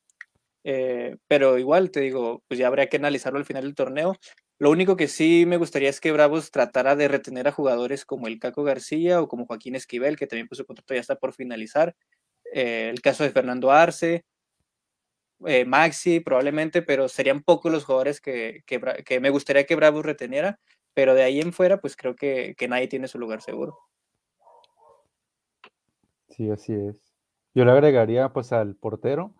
[0.66, 4.18] Eh, pero igual, te digo, pues ya habría que analizarlo al final del torneo.
[4.60, 8.28] Lo único que sí me gustaría es que Bravos tratara de retener a jugadores como
[8.28, 11.34] el Caco García o como Joaquín Esquivel, que también pues su contrato ya está por
[11.34, 11.96] finalizar.
[12.54, 14.26] Eh, el caso de Fernando Arce,
[15.66, 20.60] Maxi probablemente, pero serían pocos los jugadores que, que, me gustaría que Bravos reteniera,
[20.94, 23.78] pero de ahí en fuera pues creo que, que nadie tiene su lugar seguro.
[26.30, 27.02] Sí, así es.
[27.54, 29.34] Yo le agregaría pues al portero,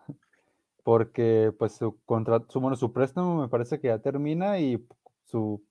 [0.82, 4.84] porque pues su contrato, su, bueno, su préstamo me parece que ya termina y
[5.24, 5.64] su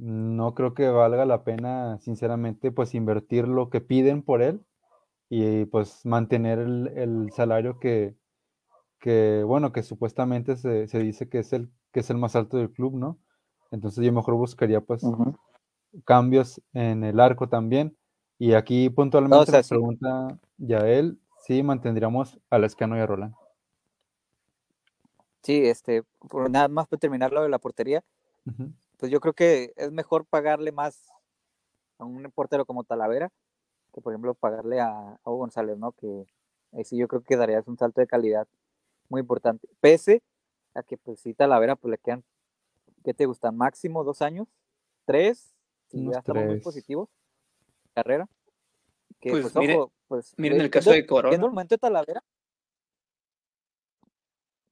[0.00, 4.64] no creo que valga la pena, sinceramente, pues invertir lo que piden por él
[5.28, 8.16] y pues mantener el, salario que,
[9.00, 12.70] que, bueno, que supuestamente se, dice que es el que es el más alto del
[12.70, 13.18] club, ¿no?
[13.70, 15.02] Entonces yo mejor buscaría pues
[16.04, 17.96] cambios en el arco también
[18.38, 23.34] y aquí puntualmente la pregunta Yael, sí mantendríamos a Lescano y a Roland.
[25.42, 28.04] Sí, este, por nada más para terminar lo de la portería,
[28.98, 31.08] pues yo creo que es mejor pagarle más
[31.98, 33.32] a un portero como Talavera
[33.92, 35.92] que por ejemplo pagarle a, Hugo González, ¿no?
[35.92, 36.26] Que
[36.72, 38.46] ahí sí yo creo que darías un salto de calidad
[39.10, 39.68] muy importante.
[39.80, 40.22] Pese
[40.74, 42.24] a que pues sí Talavera pues le quedan,
[43.04, 43.52] ¿qué te gusta?
[43.52, 44.48] Máximo dos años,
[45.04, 45.54] tres,
[45.88, 47.10] si ya estamos muy positivos
[47.92, 48.28] carrera.
[49.20, 51.30] Que, pues, pues ojo, pues, miren el caso de Corona.
[51.30, 52.24] Viendo el momento de Talavera.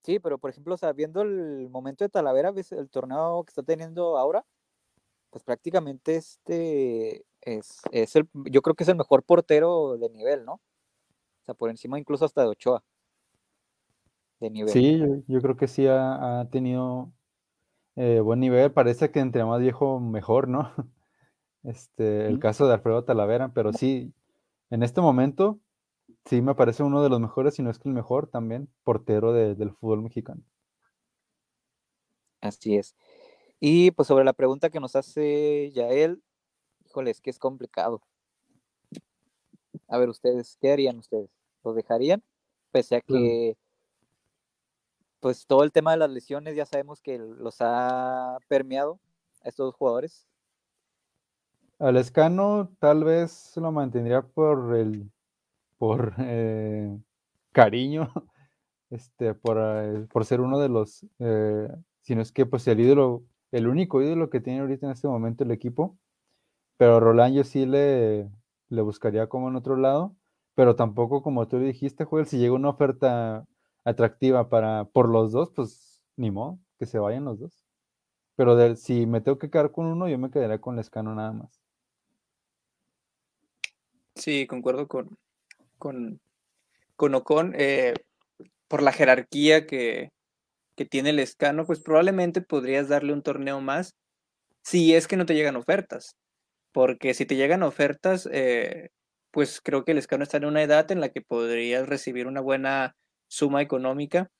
[0.05, 3.51] Sí, pero por ejemplo, o sea, viendo el momento de Talavera, ves el torneo que
[3.51, 4.46] está teniendo ahora,
[5.29, 10.46] pues prácticamente este es, es el, yo creo que es el mejor portero de nivel,
[10.46, 10.55] ¿no?
[10.55, 12.83] O sea, por encima incluso hasta de Ochoa.
[14.40, 14.70] De nivel.
[14.70, 17.12] Sí, yo, creo que sí ha, tenido
[17.96, 18.72] eh, buen nivel.
[18.72, 20.72] Parece que entre más viejo, mejor, ¿no?
[21.64, 24.14] Este, el caso de Alfredo Talavera, pero sí,
[24.70, 25.59] en este momento
[26.24, 29.33] sí me parece uno de los mejores, si no es que el mejor también, portero
[29.33, 30.40] del fútbol mexicano.
[32.40, 32.94] Así es.
[33.61, 36.22] Y pues sobre la pregunta que nos hace Yael,
[36.87, 38.03] híjole, es que es complicado.
[39.88, 41.31] A ver, ustedes, ¿qué harían ustedes?
[41.64, 42.22] ¿Lo dejarían?
[42.70, 43.57] Pese a que,
[45.21, 49.01] pues todo el tema de las lesiones ya sabemos que los ha permeado
[49.43, 50.27] a estos jugadores.
[51.79, 55.11] Al Escano tal vez lo mantendría por el
[55.79, 56.99] por eh,
[57.53, 58.13] cariño,
[58.91, 61.69] este, por, eh, por, ser uno de los, eh,
[62.03, 65.09] si no es que pues el ídolo, el único ídolo que tiene ahorita en este
[65.09, 65.97] momento el equipo,
[66.77, 68.29] pero Roland yo sí le,
[68.69, 70.17] le buscaría como en otro lado,
[70.55, 73.47] pero tampoco como tú dijiste, Joel, si llega una oferta
[73.85, 77.64] atractiva para, por los dos, pues ni modo, que se vayan los dos.
[78.37, 81.61] Pero si me tengo que quedar con uno, yo me quedaría con Lescano nada más.
[84.14, 85.17] Sí, concuerdo con,
[85.79, 86.21] con,
[86.97, 87.55] con Ocon.
[87.57, 87.95] Eh,
[88.69, 90.11] por la jerarquía que,
[90.91, 93.97] tiene el escano, pues probablemente podrías darle un torneo más
[94.62, 96.14] si es que no te llegan ofertas.
[96.71, 98.91] Porque si te llegan ofertas, eh,
[99.33, 102.41] pues creo que el escano está en una edad en la que podrías recibir una
[102.41, 102.95] buena
[103.29, 104.31] suma económica.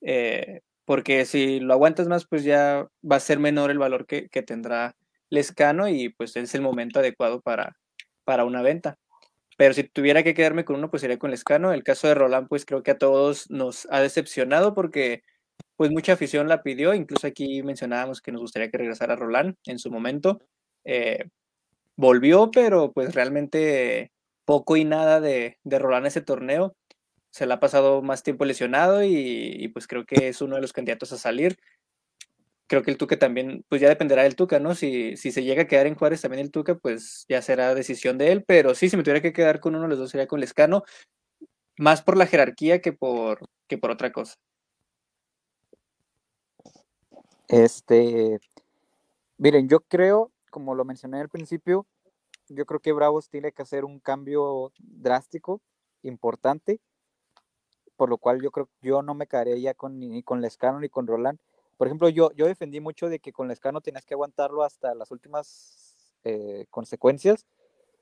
[0.00, 4.28] Eh, porque si lo aguantas más, pues ya va a ser menor el valor que,
[4.28, 4.96] que tendrá
[5.30, 7.76] Lescano y pues es el momento adecuado para,
[8.24, 8.98] para una venta.
[9.56, 11.72] Pero si tuviera que quedarme con uno, pues sería con Lescano.
[11.72, 15.22] El caso de Roland, pues creo que a todos nos ha decepcionado porque
[15.76, 16.94] pues mucha afición la pidió.
[16.94, 20.40] Incluso aquí mencionábamos que nos gustaría que regresara Roland en su momento.
[20.84, 21.24] Eh,
[21.96, 24.12] volvió, pero pues realmente
[24.44, 26.76] poco y nada de, de Roland ese torneo
[27.34, 30.72] se le ha pasado más tiempo lesionado y, pues creo que es uno de los
[30.72, 31.58] candidatos a salir.
[32.68, 34.76] Creo que el Tuca también, pues ya dependerá del Tuca, ¿no?
[34.76, 38.18] Si, si se llega a quedar en Juárez también el Tuca, pues ya será decisión
[38.18, 40.28] de él, pero sí, si me tuviera que quedar con uno de los dos sería
[40.28, 40.84] con Lescano,
[41.76, 44.36] más por la jerarquía que por, que por otra cosa.
[47.48, 48.38] Este,
[49.38, 51.84] miren, yo creo, como lo mencioné al principio,
[52.48, 55.60] yo creo que Bravos tiene que hacer un cambio drástico,
[56.02, 56.78] importante,
[57.96, 60.80] por lo cual yo creo que yo no me quedaría ya con, ni con Lescano
[60.80, 61.38] ni con Roland.
[61.76, 65.10] Por ejemplo, yo, yo defendí mucho de que con Lescano tenías que aguantarlo hasta las
[65.10, 67.46] últimas eh, consecuencias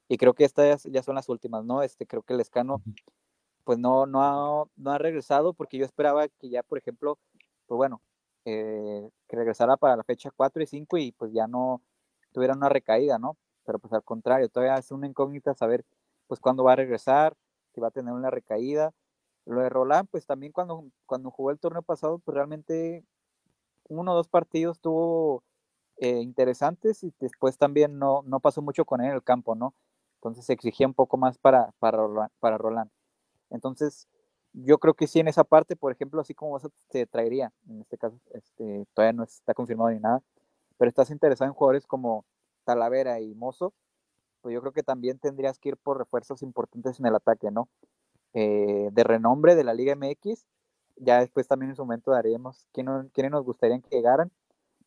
[0.08, 1.82] y creo que estas ya son las últimas, ¿no?
[1.82, 2.82] Este, creo que Lescano
[3.64, 7.18] pues no, no, ha, no ha regresado porque yo esperaba que ya, por ejemplo,
[7.66, 8.02] pues bueno,
[8.44, 11.80] eh, que regresara para la fecha 4 y 5 y pues ya no
[12.32, 13.36] tuviera una recaída, ¿no?
[13.64, 15.84] Pero pues al contrario, todavía es una incógnita saber
[16.26, 17.34] pues cuándo va a regresar,
[17.74, 18.92] si va a tener una recaída
[19.46, 23.04] lo de Roland, pues también cuando, cuando jugó el torneo pasado, pues realmente
[23.88, 25.42] uno o dos partidos tuvo
[25.98, 29.74] eh, interesantes y después también no, no pasó mucho con él en el campo, ¿no?
[30.16, 31.98] Entonces se exigía un poco más para, para,
[32.58, 32.90] Roland.
[33.50, 34.08] Entonces,
[34.52, 37.80] yo creo que sí en esa parte, por ejemplo, así como vas te traería, en
[37.80, 40.22] este caso, este, todavía no está confirmado ni nada,
[40.78, 42.24] pero estás interesado en jugadores como
[42.64, 43.74] Talavera y Mozo,
[44.42, 47.68] pues yo creo que también tendrías que ir por refuerzos importantes en el ataque, ¿no?
[48.34, 50.46] Eh, de renombre de la Liga MX.
[50.96, 54.30] Ya después también en su momento daremos quiénes nos gustaría que llegaran,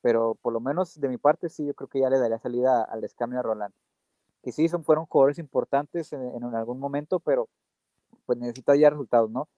[0.01, 2.83] pero por lo menos de mi parte sí, yo creo que ya le daría salida
[2.83, 3.73] al escamio a Roland.
[4.43, 7.49] Que sí, son, fueron jugadores importantes en, algún momento, pero
[8.25, 9.49] pues necesita ya resultados, ¿no?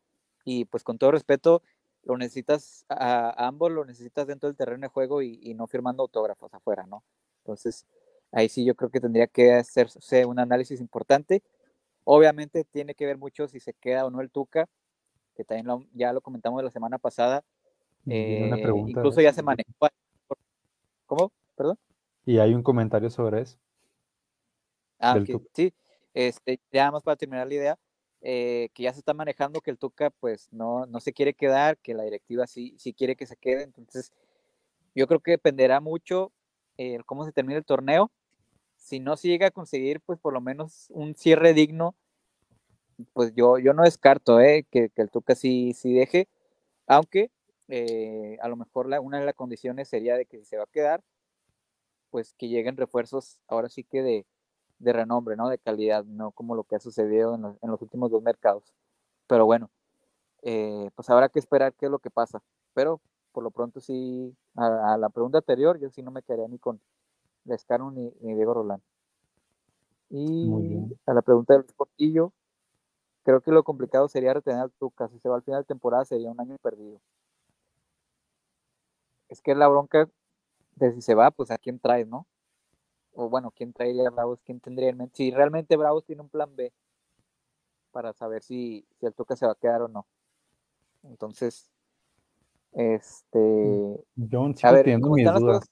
[0.45, 1.62] Y pues con todo respeto,
[2.04, 6.04] lo necesitas a, ambos, lo necesitas dentro del terreno de juego y, y, no firmando
[6.04, 7.04] autógrafos afuera, ¿no?
[7.43, 7.86] Entonces,
[8.32, 11.43] ahí sí yo creo que tendría que hacerse un análisis importante
[12.09, 14.69] Obviamente tiene que ver mucho si se queda o no el Tuca,
[15.35, 17.43] que también ya lo comentamos la semana pasada.
[18.05, 18.49] Eh,
[18.87, 19.89] incluso ya se manejó.
[21.05, 21.33] ¿Cómo?
[21.57, 21.77] ¿Perdón?
[22.25, 23.57] Y hay un comentario sobre eso.
[24.99, 25.19] Ah,
[25.53, 25.73] sí.
[26.13, 27.79] Este, ya más para terminar la idea,
[28.21, 31.77] eh, que ya se está manejando que el Tuca pues no, no se quiere quedar,
[31.77, 33.63] que la directiva sí, sí quiere que se quede.
[33.63, 34.13] Entonces,
[34.95, 36.31] yo creo que dependerá mucho
[36.77, 38.09] eh, cómo se termine el torneo
[38.77, 41.95] si no se llega a conseguir, pues por lo menos un cierre digno,
[43.13, 46.27] pues yo, yo no descarto eh, que, el Tuca sí, sí deje,
[46.87, 47.31] aunque
[47.67, 50.63] eh, a lo mejor la, una de las condiciones sería de que si se va
[50.63, 51.03] a quedar,
[52.09, 54.25] pues que lleguen refuerzos ahora sí que de,
[54.79, 55.49] de renombre, ¿no?
[55.49, 58.73] De calidad, no como lo que ha sucedido en los, en los últimos dos mercados.
[59.27, 59.69] Pero bueno,
[60.43, 62.41] eh, pues habrá que esperar qué es lo que pasa.
[62.73, 66.47] Pero por lo pronto sí, a, a la pregunta anterior, yo sí no me quedaría
[66.47, 66.81] ni con,
[67.47, 68.81] Lescano ni, ni Diego Rolán.
[70.10, 70.49] Y
[71.05, 72.31] a la pregunta del Portillo,
[73.23, 75.10] creo que lo complicado sería retener al Tuca.
[75.10, 77.01] Si se va al final de temporada sería un año perdido.
[79.27, 80.10] Es que la bronca
[80.75, 82.25] de si se va, pues a quién traes, ¿no?
[83.13, 85.15] O bueno, quién traería a Bravos, quién tendría en mente.
[85.17, 86.71] Si realmente Bravos tiene un plan B
[87.91, 90.05] para saber si, si el Tuca se va a quedar o no.
[91.03, 91.69] Entonces,
[92.71, 94.05] este.
[94.63, 95.69] A ver, mis dudas.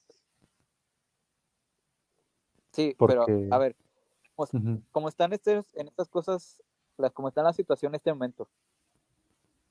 [2.75, 3.73] Sí, pero a ver,
[4.91, 6.61] como, están estos, en estas cosas,
[6.97, 8.49] las, como están las situaciones en este momento,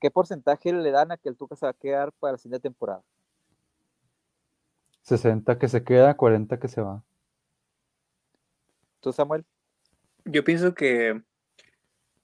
[0.01, 2.63] ¿qué porcentaje le dan a que el Tuca se va a quedar para la siguiente
[2.63, 3.03] temporada?
[5.03, 7.03] 60 que se queda, 40 que se va.
[9.01, 9.45] ¿Tú, Samuel?
[10.25, 11.21] Yo pienso que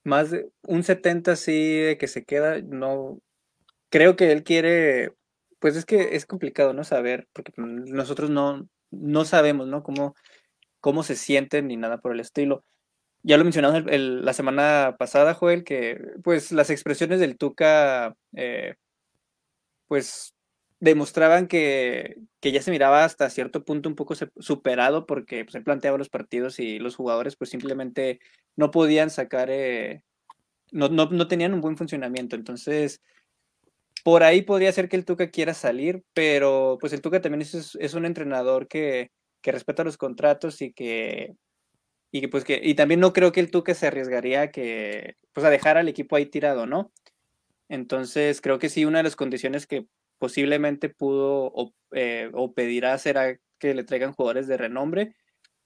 [0.02, 3.20] más de un 70 sí de que se queda, no.
[3.88, 5.14] Creo que él quiere,
[5.60, 6.82] pues es que es complicado, ¿no?
[6.82, 9.84] Saber, porque nosotros no, no sabemos, ¿no?
[9.84, 10.16] Cómo
[10.82, 12.64] cómo se sienten ni nada por el estilo.
[13.22, 18.74] Ya lo mencionamos la semana pasada, Joel, que pues las expresiones del Tuca eh,
[19.86, 20.34] pues
[20.80, 25.98] demostraban que, ya se miraba hasta cierto punto un poco superado porque pues, él planteaba
[25.98, 28.18] los partidos y los jugadores pues simplemente
[28.56, 30.02] no podían sacar, eh,
[30.72, 32.34] no, no, tenían un buen funcionamiento.
[32.34, 33.00] Entonces,
[34.02, 37.94] por ahí podría ser que el Tuca quiera salir, pero pues el Tuca también es
[37.94, 41.34] un entrenador que, que respeta los contratos y que
[42.10, 45.50] y pues que y también no creo que el Tuque se arriesgaría que pues a
[45.50, 46.92] dejar al equipo ahí tirado, ¿no?
[47.68, 49.86] Entonces creo que sí una de las condiciones que
[50.18, 55.16] posiblemente pudo o, eh, o pedirá será que le traigan jugadores de renombre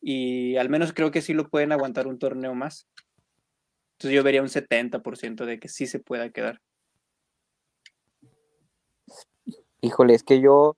[0.00, 2.88] y al menos creo que sí lo pueden aguantar un torneo más.
[3.94, 6.60] Entonces yo vería un 70% de que sí se pueda quedar.
[9.80, 10.76] Híjole, es que yo,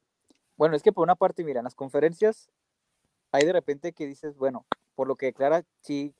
[0.56, 2.48] bueno, es que por una parte, mira, en las conferencias
[3.32, 6.14] hay de repente que dices, bueno, por lo que declara, sí,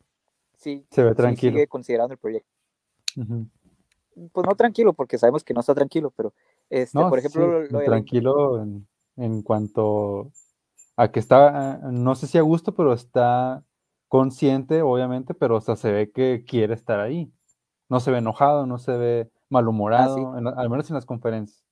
[0.57, 1.53] sí, se ve tranquilo.
[1.53, 2.51] sigue considerando el proyecto.
[4.33, 6.33] Pues no tranquilo, porque sabemos que no está tranquilo, pero
[6.71, 10.33] este, por ejemplo, lo, tranquilo en, en, cuanto
[10.97, 13.65] a que está, no sé si a gusto, pero está
[14.09, 17.33] consciente, obviamente, pero o sea, se ve que quiere estar ahí.
[17.89, 21.65] No se ve enojado, no se ve malhumorado, ah, al menos en las conferencias.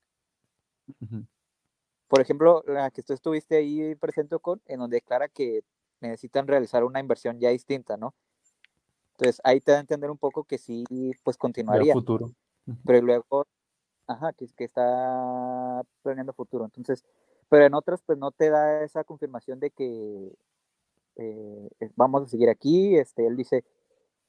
[2.08, 5.62] Por ejemplo, la que tú estuviste ahí presente con, en donde declara que
[6.00, 8.14] necesitan realizar una inversión ya distinta, ¿no?
[9.12, 10.84] Entonces ahí te da a entender un poco que sí,
[11.24, 11.92] pues continuaría.
[11.92, 12.30] El futuro.
[12.84, 13.46] Pero luego,
[14.06, 16.64] ajá, que, que está planeando futuro.
[16.64, 17.04] Entonces,
[17.48, 20.32] pero en otras, pues no te da esa confirmación de que
[21.16, 22.96] eh, vamos a seguir aquí.
[22.96, 23.64] Este, él dice,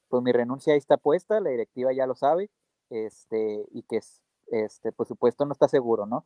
[0.09, 2.49] pues mi renuncia ahí está puesta, la directiva ya lo sabe,
[2.89, 6.25] este, y que es, este, por supuesto no está seguro, ¿no?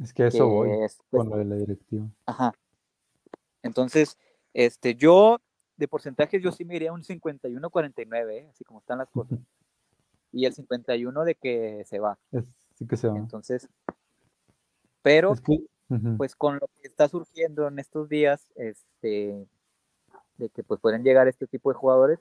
[0.00, 2.06] Es que eso voy es, pues con lo de la directiva.
[2.26, 2.52] Ajá.
[3.62, 4.18] Entonces,
[4.52, 5.38] este, yo,
[5.76, 8.48] de porcentajes, yo sí me iría un 51-49, ¿eh?
[8.50, 9.38] así como están las cosas.
[10.36, 12.18] Y el 51 de que se va.
[12.74, 13.16] sí que se va.
[13.16, 13.68] Entonces,
[15.00, 15.34] pero,
[16.16, 19.46] pues con lo que está surgiendo en estos días, este,
[20.38, 22.18] de que pues pueden llegar este tipo de jugadores,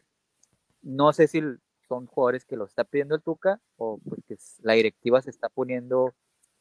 [0.84, 1.42] no sé si
[1.88, 5.50] son jugadores que lo está pidiendo el Tuca o pues que la directiva se está
[5.50, 6.14] poniendo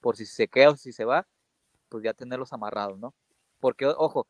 [0.03, 1.27] por si se queda o si se va,
[1.89, 3.15] pues ya tenerlos amarrados, ¿no?
[3.61, 4.27] Porque, ojo,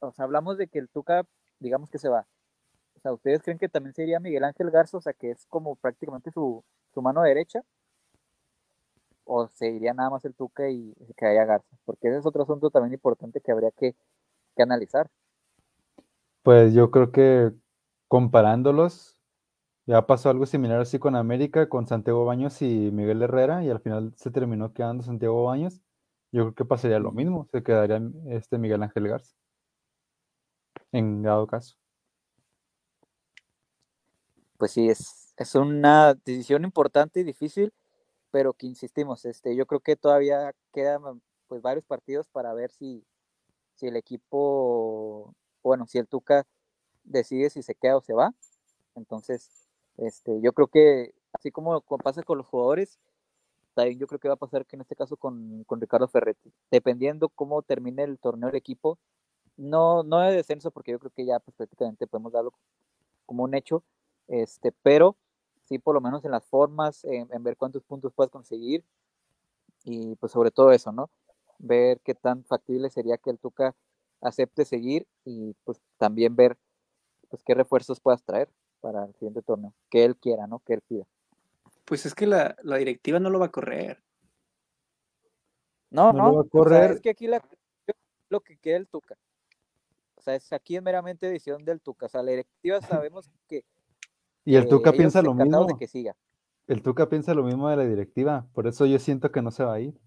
[0.00, 1.24] o sea, hablamos de que el Tuca,
[1.60, 2.26] digamos que se va.
[2.96, 5.76] O sea, ¿ustedes creen que también sería Miguel Ángel Garza, o sea, que es como
[5.76, 7.62] prácticamente su, su mano derecha?
[9.24, 11.76] ¿O se iría nada más el Tuca y se quedaría Garza?
[11.84, 13.94] Porque ese es otro asunto también importante que habría que,
[14.56, 15.08] que analizar.
[16.42, 17.52] Pues yo creo que
[18.08, 19.15] comparándolos,
[19.86, 23.80] ya pasó algo similar así con América, con Santiago Baños y Miguel Herrera, y al
[23.80, 25.80] final se terminó quedando Santiago Baños.
[26.32, 29.34] Yo creo que pasaría lo mismo, se quedaría este Miguel Ángel Garza.
[30.90, 31.76] En dado caso.
[34.58, 37.72] Pues sí, es, es una decisión importante y difícil,
[38.30, 43.04] pero que insistimos, este, yo creo que todavía quedan pues varios partidos para ver si,
[43.74, 46.44] si el equipo, bueno, si el Tuca
[47.04, 48.34] decide si se queda o se va.
[48.94, 49.65] Entonces,
[49.98, 52.98] este, yo creo que, así como pasa con los jugadores,
[53.74, 56.52] también yo creo que va a pasar que en este caso con, Ricardo Ferretti.
[56.70, 58.98] Dependiendo cómo termine el torneo del equipo,
[59.56, 62.52] no, no de descenso, porque yo creo que ya pues, prácticamente podemos darlo
[63.26, 63.82] como un hecho,
[64.28, 65.16] este, pero
[65.64, 68.84] sí por lo menos en las formas, en, ver cuántos puntos puedes conseguir
[69.84, 71.10] y pues sobre todo eso, ¿no?
[71.58, 73.74] Ver qué tan factible sería que el Tuca
[74.20, 76.56] acepte seguir y pues también ver
[77.28, 78.48] pues qué refuerzos puedas traer
[78.86, 80.60] para el siguiente torneo, que él quiera, ¿no?
[80.60, 81.04] Que él pida.
[81.84, 84.00] Pues es que la, directiva no lo va a correr.
[85.90, 86.92] No, no, va a correr.
[86.92, 87.42] es que aquí la,
[88.28, 89.16] lo que queda el Tuca.
[90.14, 92.06] O sea, es, aquí es meramente decisión del Tuca.
[92.06, 93.64] O sea, la directiva sabemos que.
[94.44, 95.64] y el Tuca piensa lo mismo.
[95.64, 96.14] De que siga.
[96.68, 98.46] El Tuca piensa lo mismo de la directiva.
[98.52, 99.98] Por eso yo siento que no se va a ir.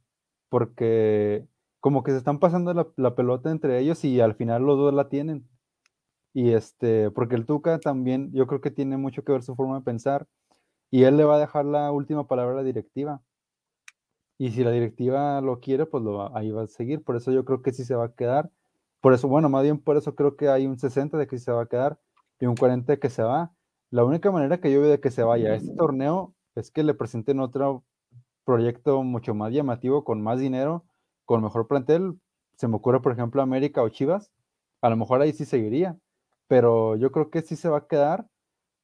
[0.48, 1.46] Porque
[1.82, 4.94] como que se están pasando la, la pelota entre ellos y al final los dos
[4.94, 5.50] la tienen.
[6.34, 9.80] Y este, porque el Tuca también, yo creo que tiene mucho que ver su forma
[9.80, 10.28] de pensar.
[10.92, 13.22] Y él le va a dejar la última palabra a la directiva.
[14.38, 17.04] Y si la directiva lo quiere, pues lo ahí va a seguir.
[17.04, 18.52] Por eso yo creo que sí se va a quedar.
[19.02, 21.46] Por eso, bueno, más bien por eso creo que hay un 60 de que sí
[21.46, 22.00] se va a quedar
[22.40, 23.54] y un 40 de que se va.
[23.92, 26.84] La única manera que yo veo de que se vaya a este torneo es que
[26.84, 27.84] le presenten otro
[28.46, 30.86] proyecto mucho más llamativo, con más dinero,
[31.26, 32.20] con mejor plantel.
[32.56, 34.32] Se me ocurre, por ejemplo, América o Chivas.
[34.82, 35.98] A lo mejor ahí sí seguiría
[36.50, 38.28] pero yo creo que sí se va a quedar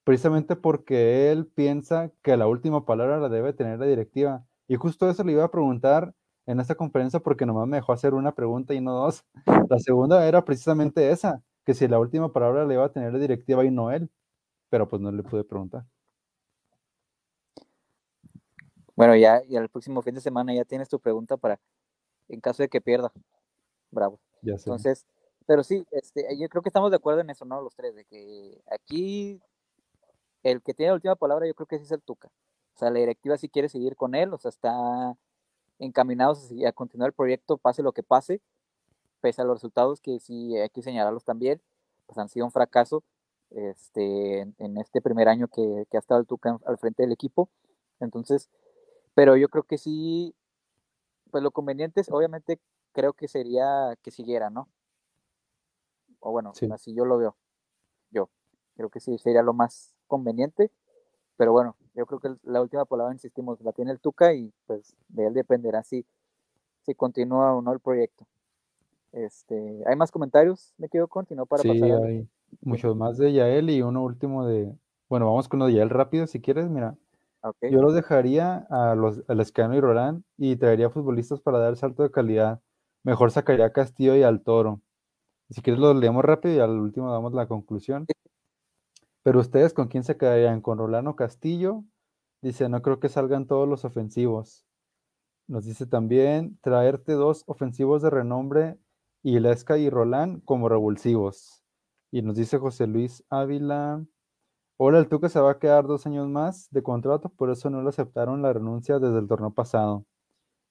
[0.04, 4.46] precisamente porque él piensa que la última palabra la debe tener la directiva.
[4.68, 6.14] Y justo eso le iba a preguntar
[6.46, 9.26] en esta conferencia porque nomás me dejó hacer una pregunta y no dos.
[9.72, 13.18] La segunda era precisamente esa, que si la última palabra la iba a tener la
[13.18, 14.12] directiva y no él,
[14.70, 15.86] pero pues no le pude preguntar.
[18.96, 21.60] Bueno, ya, y el próximo fin de semana ya tienes tu pregunta para,
[22.30, 23.12] en caso de que pierda.
[23.90, 24.20] Bravo.
[24.44, 24.70] Ya sé.
[24.70, 25.08] Entonces,
[25.46, 27.62] pero sí, este, yo creo que estamos de acuerdo en eso, ¿no?
[27.62, 29.42] Los tres, de que aquí
[30.44, 32.30] el que tiene la última palabra yo creo que sí es el Tuca.
[32.76, 35.16] O sea, la directiva sí quiere seguir con él, o sea, está
[35.80, 38.42] encaminados a, continuar el proyecto, pase lo que pase,
[39.22, 41.62] pese a los resultados que sí hay que señalarlos también,
[42.06, 43.04] pues han sido un fracaso
[43.52, 47.50] este, en, este primer año que, que ha estado el Tuca al frente del equipo.
[48.00, 48.50] Entonces,
[49.16, 50.36] pero yo creo que sí,
[51.32, 52.60] pues lo conveniente es, obviamente,
[52.94, 54.70] creo que sería que siguiera, ¿no?
[56.20, 57.36] O bueno, así yo lo veo.
[58.12, 58.30] Yo
[58.76, 60.72] creo que sí sería lo más conveniente.
[61.38, 64.96] Pero bueno, yo creo que la última palabra, insistimos, la tiene el Tuca y pues
[65.10, 66.06] de él dependerá si,
[66.84, 68.26] si continúa o no el proyecto.
[69.12, 70.74] Este, ¿Hay más comentarios?
[70.78, 72.28] Me quedo con, no para sí, hay
[72.62, 74.74] muchos más de Yael y uno último de...
[75.08, 76.96] Bueno, vamos con uno de Yael rápido si quieres, mira.
[77.62, 81.78] Yo lo dejaría a los, al Escano y Roland y traería futbolistas para dar el
[81.78, 82.60] salto de calidad.
[83.04, 84.82] Mejor sacaría a Castillo y al Toro.
[85.50, 88.06] Si quieres lo leemos rápido y al último damos la conclusión.
[89.24, 90.62] Pero ustedes, ¿con quién se quedarían?
[90.62, 91.84] ¿Con Rolano Castillo?
[92.42, 94.66] Dice, no creo que salgan todos los ofensivos.
[95.48, 98.78] Nos dice también, traerte dos ofensivos de renombre,
[99.24, 101.64] Ilesca y Rolán, como revulsivos.
[102.12, 104.06] Y nos dice José Luis Ávila,
[104.78, 107.82] Hola, el Tuca se va a quedar dos años más de contrato, por eso no
[107.82, 110.06] le aceptaron la renuncia desde el torneo pasado.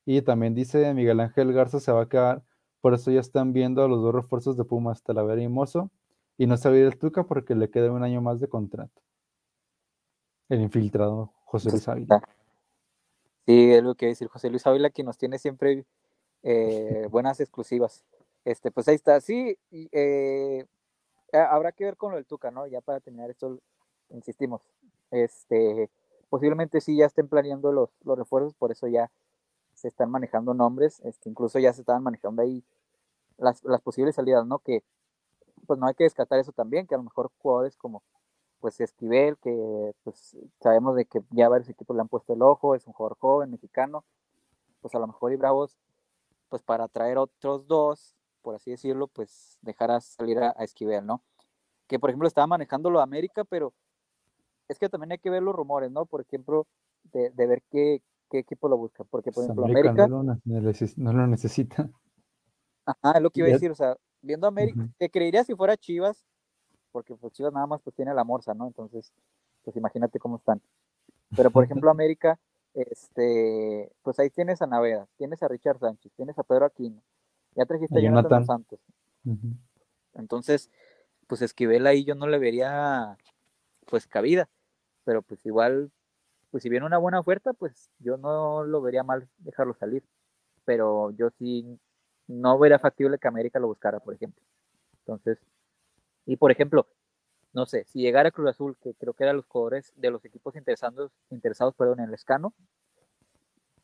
[0.04, 2.44] Y también dice Miguel Ángel Garza se va a quedar,
[2.84, 5.90] por eso ya están viendo a los dos refuerzos de Pumas, Talavera y Mozo,
[6.36, 9.00] y no se va a el Tuca porque le queda un año más de contrato.
[10.50, 12.22] El infiltrado José Luis Ávila.
[13.46, 15.86] Sí, es lo que decir José Luis Ávila, que nos tiene siempre
[16.42, 18.04] eh, buenas exclusivas.
[18.44, 19.18] Este, pues ahí está.
[19.22, 20.66] Sí, eh,
[21.32, 22.66] habrá que ver con lo del Tuca, ¿no?
[22.66, 23.60] Ya para terminar esto
[24.10, 24.60] insistimos,
[25.10, 25.88] este,
[26.28, 29.10] posiblemente sí ya estén planeando los, los refuerzos, por eso ya
[29.72, 32.62] se están manejando nombres, este, incluso ya se estaban manejando ahí
[33.38, 34.58] las, las posibles salidas, ¿no?
[34.58, 34.82] Que
[35.66, 38.02] pues no hay que descartar eso también, que a lo mejor jugadores como
[38.60, 42.74] pues Esquivel, que pues sabemos de que ya varios equipos le han puesto el ojo,
[42.74, 44.04] es un jugador joven, mexicano,
[44.80, 45.76] pues a lo mejor y Bravos,
[46.48, 51.22] pues para traer otros dos, por así decirlo, pues dejará salir a, a Esquivel, ¿no?
[51.86, 53.74] Que por ejemplo estaba manejándolo a América, pero
[54.68, 56.06] es que también hay que ver los rumores, ¿no?
[56.06, 56.66] Por ejemplo,
[57.12, 59.04] de, ver qué, equipo lo busca.
[59.04, 60.08] Porque, por ejemplo, América.
[60.08, 60.22] No
[61.12, 61.90] lo, necesita.
[62.86, 63.70] Ajá, es lo que iba a decir.
[63.70, 66.24] O sea, viendo América, que creería si fuera Chivas,
[66.92, 68.66] porque pues Chivas nada más pues tiene la morsa, ¿no?
[68.66, 69.12] Entonces,
[69.62, 70.60] pues imagínate cómo están.
[71.36, 72.38] Pero, por ejemplo, América,
[72.74, 77.02] este, pues ahí tienes a Naveda, tienes a Richard Sánchez, tienes a Pedro Aquino,
[77.54, 78.80] ya trajiste a Jonathan Santos.
[80.14, 80.70] Entonces,
[81.26, 83.16] pues Esquivel ahí yo no le vería
[83.86, 84.48] pues cabida.
[85.04, 85.90] Pero pues igual,
[86.50, 90.02] pues si viene una buena oferta, pues yo no lo vería mal dejarlo salir.
[90.64, 91.78] Pero yo sí
[92.26, 94.42] no vería factible que América lo buscara, por ejemplo.
[95.00, 95.38] Entonces,
[96.26, 96.86] y por ejemplo,
[97.52, 100.56] no sé, si llegara Cruz Azul, que creo que eran los jugadores de los equipos
[100.56, 102.52] interesados, interesados perdón, en el escano,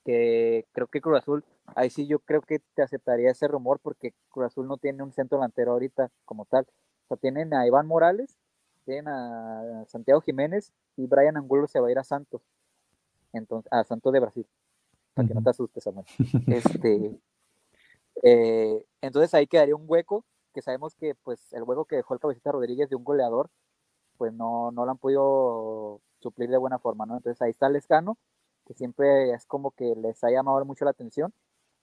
[0.05, 1.45] que creo que Cruz Azul,
[1.77, 5.13] ahí sí yo creo que te aceptaría ese rumor porque Cruz Azul no tiene un
[5.13, 6.67] centro delantero ahorita como tal.
[7.05, 8.39] O sea, tienen a Iván Morales
[8.85, 12.43] tienen a Santiago Jiménez y Brian Angulo se va a ir a Santos.
[13.33, 14.47] Entonces, a Santos de Brasil.
[15.15, 16.07] Para que no te asustes, Samuel.
[16.49, 17.17] Este,
[18.23, 22.21] eh, entonces ahí quedaría un hueco, que sabemos que pues el hueco que dejó el
[22.21, 23.51] cabecita Rodríguez de un goleador,
[24.17, 27.17] pues no, no lo han podido suplir de buena forma, ¿no?
[27.17, 28.19] Entonces ahí está el escano,
[28.67, 31.33] que siempre es como que les ha llamado mucho la atención.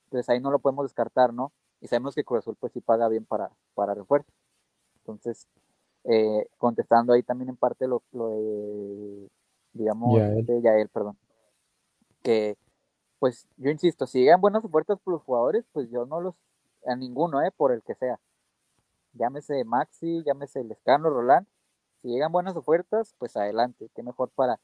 [0.04, 1.52] Entonces ahí no lo podemos descartar, ¿no?
[1.80, 4.30] Y sabemos que Cruz Azul pues sí paga bien para, para refuerzo.
[5.00, 5.46] Entonces,
[6.04, 9.28] eh, contestando ahí también en parte lo, de,
[9.72, 11.18] digamos, de Yael, perdón,
[12.22, 12.56] que
[13.18, 16.34] pues yo insisto, si llegan buenas ofertas por los jugadores, pues yo no los,
[16.86, 18.18] a ninguno, eh, por el que sea,
[19.12, 21.46] llámese Maxi, llámese Lescano, Roland,
[22.00, 24.60] si llegan buenas ofertas, pues adelante, qué mejor para,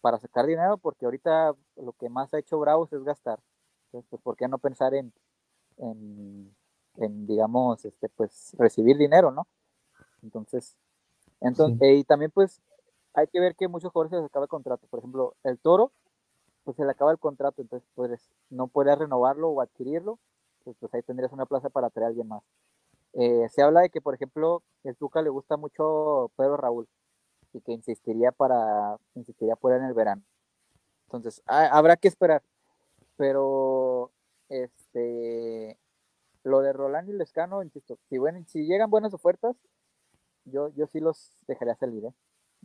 [0.00, 3.40] para sacar dinero, porque ahorita lo que más ha hecho Bravos es gastar,
[3.86, 5.12] entonces, pues, ¿por qué no pensar en,
[5.78, 6.54] en,
[6.96, 9.46] en digamos, este, pues, recibir dinero, ¿no?
[10.22, 10.76] Entonces,
[11.40, 12.62] entonces, y también pues
[13.12, 14.86] hay que ver que muchos jugadores se les acaba el contrato.
[14.88, 15.92] Por ejemplo, el Toro,
[16.64, 20.18] pues se le acaba el contrato, entonces pues no puede renovarlo o adquirirlo,
[20.64, 22.42] pues, pues ahí tendrías una plaza para traer a alguien más.
[23.14, 26.88] Eh, se habla de que, por ejemplo, el Tuca le gusta mucho Pedro Raúl
[27.52, 30.22] y que insistiría para insistiría por en el verano.
[31.06, 32.42] Entonces, habrá que esperar.
[33.16, 34.10] Pero
[34.48, 35.78] este
[36.44, 39.56] lo de Roland y Lescano, insisto, si, bueno, si llegan buenas ofertas,
[40.44, 42.14] yo, yo sí los dejaría salir, ¿eh?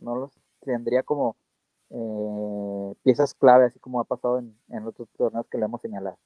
[0.02, 0.32] No los
[0.62, 1.38] tendría como
[1.90, 6.18] eh, piezas clave, así como ha pasado en, en otros torneos que le hemos señalado.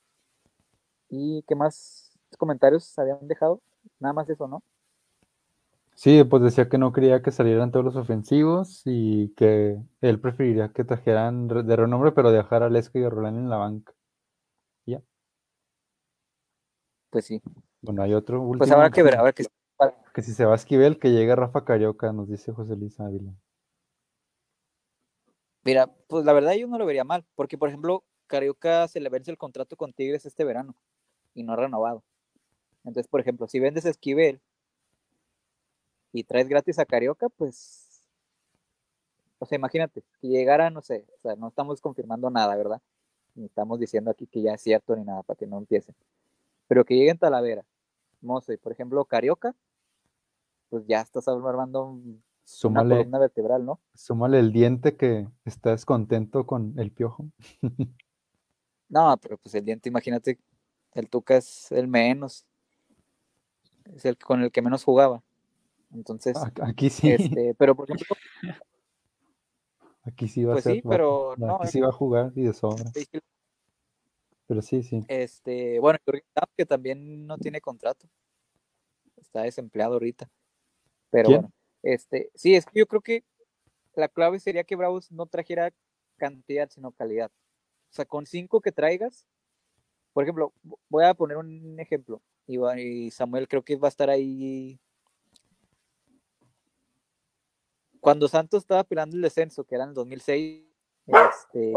[1.09, 3.61] ¿Y qué más comentarios habían dejado?
[3.99, 4.64] Nada más eso, ¿no?
[5.95, 10.70] Sí, pues decía que no quería que salieran todos los ofensivos y que él preferiría
[10.70, 13.93] que trajeran de renombre, pero dejar a Lesca y a Roland en la banca.
[14.86, 15.01] Ya.
[17.11, 17.41] Pues sí.
[17.82, 18.59] Bueno, hay otro último.
[18.59, 19.45] Pues habrá que ver, habrá que
[20.14, 23.34] que si se va a Esquivel, que llegue Rafa Carioca, nos dice José Luis Ávila.
[25.64, 29.09] Mira, pues la verdad yo no lo vería mal, porque por ejemplo, Carioca se le
[29.09, 30.76] vence el contrato con Tigres este verano
[31.34, 32.03] y no ha renovado.
[32.86, 34.41] Entonces, por ejemplo, si vendes Esquivel
[36.11, 38.03] y traes gratis a Carioca, pues,
[39.39, 42.82] o sea, imagínate, que llegara, no sé, o sea, no estamos confirmando nada, ¿verdad?
[43.36, 45.95] Ni estamos diciendo aquí que ya es cierto ni nada para que no empiecen.
[46.68, 47.66] Pero que lleguen Talavera,
[48.22, 49.55] Mozo y, por ejemplo, Carioca,
[50.70, 51.97] pues ya estás armando
[52.43, 53.79] súmale, una vertebral, ¿no?
[53.93, 57.25] Súmale el diente que estás contento con el piojo.
[58.89, 60.39] no, pero pues el diente, imagínate,
[60.93, 62.45] el Tuca es el menos.
[63.85, 65.23] Es el con el que menos jugaba.
[65.93, 67.11] Entonces, aquí sí.
[67.11, 68.15] Este, pero por ejemplo,
[70.03, 70.75] aquí sí va a pues ser.
[70.75, 72.91] Sí, pero no, aquí sí va a jugar y de sobra.
[74.47, 75.03] Pero sí, sí.
[75.07, 75.99] Este, bueno,
[76.57, 78.07] que también no tiene contrato.
[79.17, 80.29] Está desempleado ahorita.
[81.09, 81.51] Pero bueno,
[81.84, 83.23] este, sí, es que yo creo que
[83.95, 85.71] la clave sería que Bravos no trajera
[86.17, 87.29] cantidad, sino calidad.
[87.91, 89.27] O sea, con cinco que traigas,
[90.13, 90.53] por ejemplo,
[90.89, 92.21] voy a poner un ejemplo.
[92.47, 94.79] Y Samuel creo que va a estar ahí.
[97.99, 100.65] Cuando Santos estaba peleando el descenso, que era en el 2006,
[101.05, 101.73] este,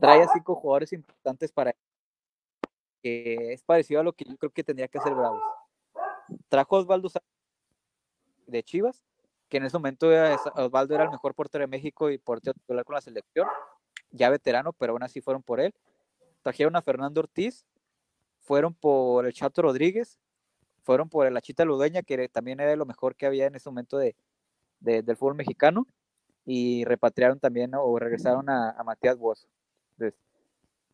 [0.00, 1.74] trae cinco jugadores importantes para
[3.02, 5.42] que es parecido a lo que yo creo que tendría que hacer Bravos.
[6.48, 7.08] Trajo Osvaldo
[8.46, 9.04] de Chivas,
[9.48, 10.08] que en ese momento
[10.54, 13.46] Osvaldo era el mejor portero de México y portero titular con la selección,
[14.10, 15.74] ya veterano, pero aún así fueron por él.
[16.42, 17.66] Trajeron a Fernando Ortiz,
[18.40, 20.18] fueron por el Chato Rodríguez,
[20.82, 23.98] fueron por el Achita Ludeña, que también era lo mejor que había en ese momento
[23.98, 24.14] de,
[24.80, 25.86] del fútbol mexicano,
[26.44, 29.48] y repatriaron también o regresaron a, Matías Bozo.
[29.92, 30.18] Entonces,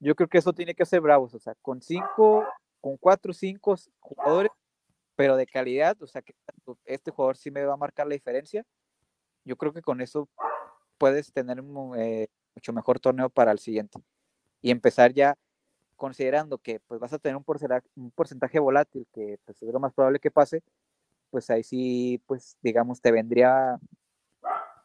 [0.01, 2.45] yo creo que eso tiene que ser bravos, o sea, con cinco,
[2.81, 4.51] con cuatro o cinco jugadores
[5.17, 6.35] pero de calidad, o sea, que
[6.85, 8.65] este jugador sí me va a marcar la diferencia.
[9.45, 10.29] Yo creo que con eso
[10.99, 13.99] puedes tener un eh, mucho mejor torneo para el siguiente.
[14.61, 15.37] Y empezar ya
[15.97, 19.81] considerando que pues vas a tener un porcentaje, un porcentaje volátil que pues, es lo
[19.81, 20.62] más probable que pase,
[21.31, 23.79] pues ahí sí, pues digamos, te vendría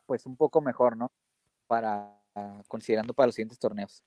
[0.05, 1.11] pues un poco mejor, ¿no?
[1.67, 2.19] Para,
[2.67, 4.03] considerando para los siguientes torneos.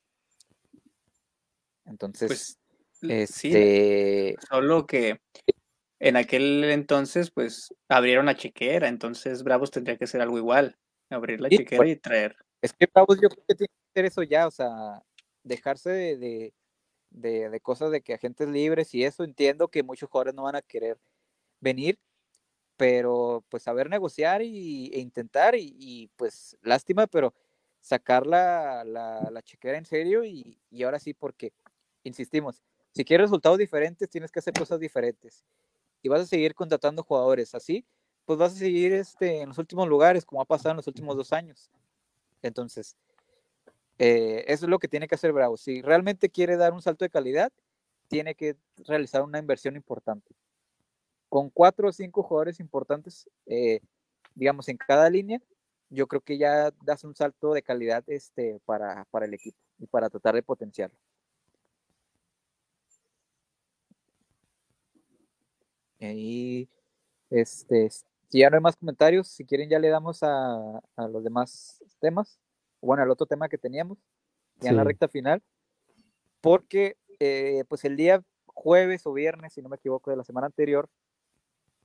[1.84, 2.58] Entonces,
[3.00, 4.36] pues, este...
[4.48, 5.20] solo que
[6.02, 10.76] en aquel entonces, pues abrieron la chequera, entonces Bravos tendría que hacer algo igual,
[11.08, 12.36] abrir la chequera pues, y traer.
[12.60, 15.00] Es que Bravos yo creo que tiene que hacer eso ya, o sea,
[15.44, 16.52] dejarse de,
[17.10, 20.62] de, cosas de que agentes libres y eso, entiendo que muchos jugadores no van a
[20.62, 20.98] querer
[21.60, 22.00] venir,
[22.76, 27.32] pero pues saber negociar y, e intentar y, pues lástima, pero
[27.80, 31.52] sacar la, la, chequera en serio y, y ahora sí, porque,
[32.02, 35.44] insistimos, si quieres resultados diferentes, tienes que hacer cosas diferentes
[36.02, 37.84] y vas a seguir contratando jugadores así,
[38.24, 41.16] pues vas a seguir este, en los últimos lugares, como ha pasado en los últimos
[41.16, 41.70] dos años.
[42.42, 42.96] Entonces,
[43.98, 45.56] eh, eso es lo que tiene que hacer Bravo.
[45.56, 47.52] Si realmente quiere dar un salto de calidad,
[48.08, 50.34] tiene que realizar una inversión importante.
[51.28, 53.80] Con cuatro o cinco jugadores importantes, eh,
[54.34, 55.40] digamos, en cada línea,
[55.88, 59.86] yo creo que ya das un salto de calidad este, para, para el equipo y
[59.86, 60.96] para tratar de potenciarlo.
[66.10, 66.68] Y
[67.30, 71.82] este, si ya no hay más comentarios, si quieren ya le damos a, los demás
[72.00, 72.40] temas,
[72.80, 73.98] bueno, al otro tema que teníamos,
[74.60, 75.42] ya en la recta final,
[76.40, 80.46] porque eh, pues el día jueves o viernes, si no me equivoco, de la semana
[80.46, 80.88] anterior,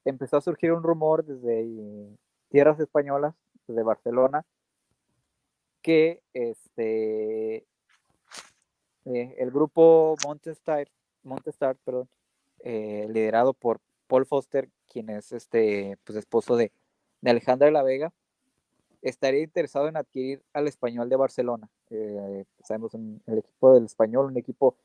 [0.05, 2.17] empezó a surgir un rumor desde
[2.49, 3.35] tierras españolas,
[3.67, 4.45] desde Barcelona,
[5.81, 7.65] que este
[9.05, 10.87] eh, el grupo Montestar,
[11.23, 12.09] Montestar perdón,
[12.59, 16.71] eh, liderado por Paul Foster, quien es este pues, esposo de,
[17.23, 18.13] Alejandra de la Vega,
[19.01, 21.69] estaría interesado en adquirir al español de Barcelona.
[21.89, 24.75] Eh, sabemos el equipo del español, un equipo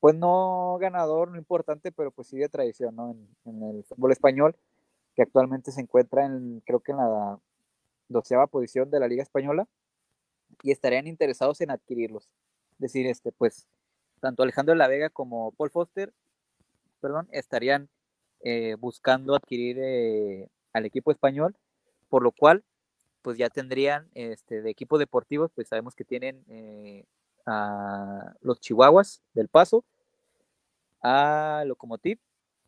[0.00, 3.14] pues no ganador, no importante, pero pues sí de tradición, ¿no?
[3.44, 4.56] En, el fútbol español,
[5.14, 7.38] que actualmente se encuentra en, creo que en la
[8.08, 9.68] doceava posición de la Liga Española,
[10.62, 12.32] y estarían interesados en adquirirlos.
[12.72, 13.68] Es decir, este, pues,
[14.20, 16.12] tanto Alejandro de la Vega como Paul Foster,
[17.00, 17.88] perdón, estarían
[18.42, 21.56] eh, buscando adquirir eh, al equipo español,
[22.08, 22.64] por lo cual
[23.22, 27.04] pues ya tendrían este, de equipos deportivos, pues sabemos que tienen eh,
[27.46, 29.84] a los Chihuahuas del Paso,
[31.02, 32.18] a Locomotiv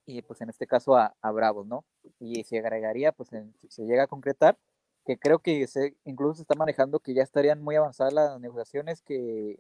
[0.07, 1.85] y pues en este caso a, Bravos, ¿no?
[2.19, 4.59] Y se agregaría, pues si se llega a concretar,
[5.07, 9.03] que creo que se, incluso se está manejando que ya estarían muy avanzadas las negociaciones,
[9.03, 9.59] que,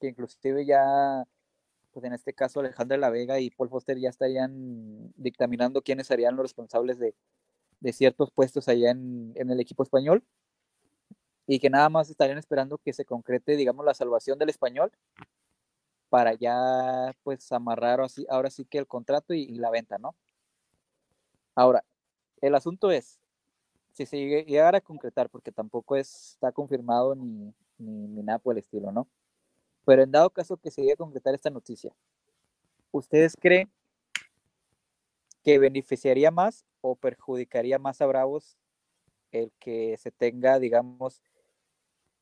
[0.00, 1.24] que inclusive ya
[1.92, 6.36] pues en este caso Alejandra La Vega y Paul Foster ya estarían dictaminando quiénes serían
[6.36, 7.14] los responsables de,
[7.92, 10.24] ciertos puestos allá en, el equipo español.
[11.46, 14.92] y que nada más estarían esperando que se concrete, digamos, la salvación del español
[16.08, 20.14] para ya, pues, amarrar así, ahora sí que el contrato y, la venta, ¿no?
[21.54, 21.84] Ahora,
[22.42, 23.18] el asunto es,
[23.92, 28.92] si se llegara a concretar, porque tampoco está confirmado ni, ni, nada por el estilo,
[28.92, 29.08] ¿no?
[29.84, 31.92] Pero en dado caso que se llegue a concretar esta noticia,
[32.92, 33.70] ¿ustedes creen
[35.42, 38.56] que beneficiaría más o perjudicaría más a Bravos
[39.32, 41.22] el que se tenga, digamos,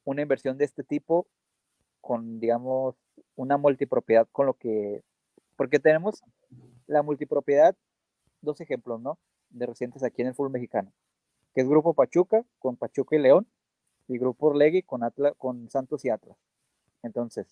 [0.05, 1.27] una inversión de este tipo
[2.01, 2.97] con, digamos,
[3.37, 5.03] una multipropiedad con lo que,
[5.57, 6.23] porque tenemos
[6.87, 7.77] la multipropiedad,
[8.41, 9.19] dos ejemplos, ¿no?
[9.51, 10.93] De recientes aquí en el fútbol mexicano,
[11.55, 13.47] que es Grupo Pachuca con Pachuca y León
[14.09, 16.39] y Grupo Orlegui con, Atlas, con Santos y Atlas.
[17.03, 17.47] Entonces,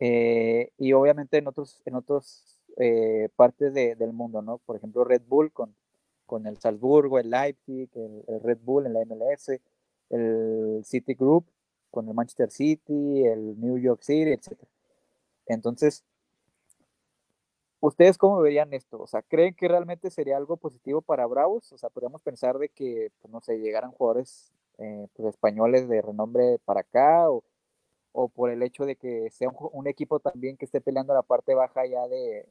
[0.00, 4.58] eh, y obviamente en otros, en otros eh, partes del mundo, ¿no?
[4.58, 5.74] Por ejemplo, Red Bull con,
[6.26, 9.60] con el Salzburgo, el Leipzig, el, Red Bull en la MLS,
[10.10, 11.46] el City Group
[11.90, 14.58] con el Manchester City, el New York City, etc.
[15.46, 16.04] Entonces,
[17.80, 19.00] ¿ustedes cómo verían esto?
[19.00, 21.72] O sea, ¿creen que realmente sería algo positivo para Bravos?
[21.72, 26.02] O sea, podríamos pensar de que, pues, no sé, llegaran jugadores eh, pues, españoles de
[26.02, 27.44] renombre para acá, o,
[28.34, 31.84] por el hecho de que sea un, equipo también que esté peleando la parte baja
[31.84, 32.46] ya de,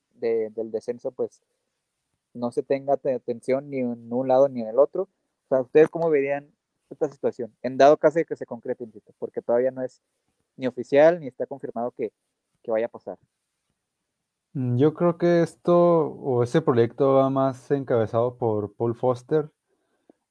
[0.51, 1.41] del descenso, pues
[2.33, 5.03] no se tenga atención ni en un lado ni en el otro.
[5.03, 6.51] O sea, ¿ustedes cómo verían
[6.89, 7.53] esta situación?
[7.61, 8.85] En dado caso de que se concrete,
[9.17, 10.01] porque todavía no es
[10.57, 12.11] ni oficial ni está confirmado que,
[12.61, 13.17] que vaya a pasar.
[14.53, 19.49] Mm, yo creo que esto o ese proyecto va más encabezado por Paul Foster,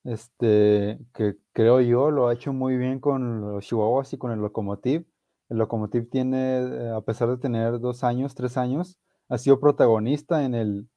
[0.04, 4.40] este, que creo yo lo ha hecho muy bien con los Chihuahuas y con el
[4.40, 5.06] Locomotive.
[5.52, 8.98] El tiene, eh, a pesar de tener dos años, tres años,
[9.28, 10.88] ha sido protagonista en el,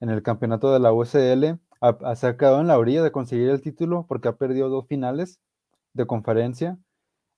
[0.00, 1.58] en el campeonato de la USL,
[2.14, 5.40] se ha quedado en la orilla de conseguir el título porque ha perdido dos finales
[5.92, 6.78] de conferencia.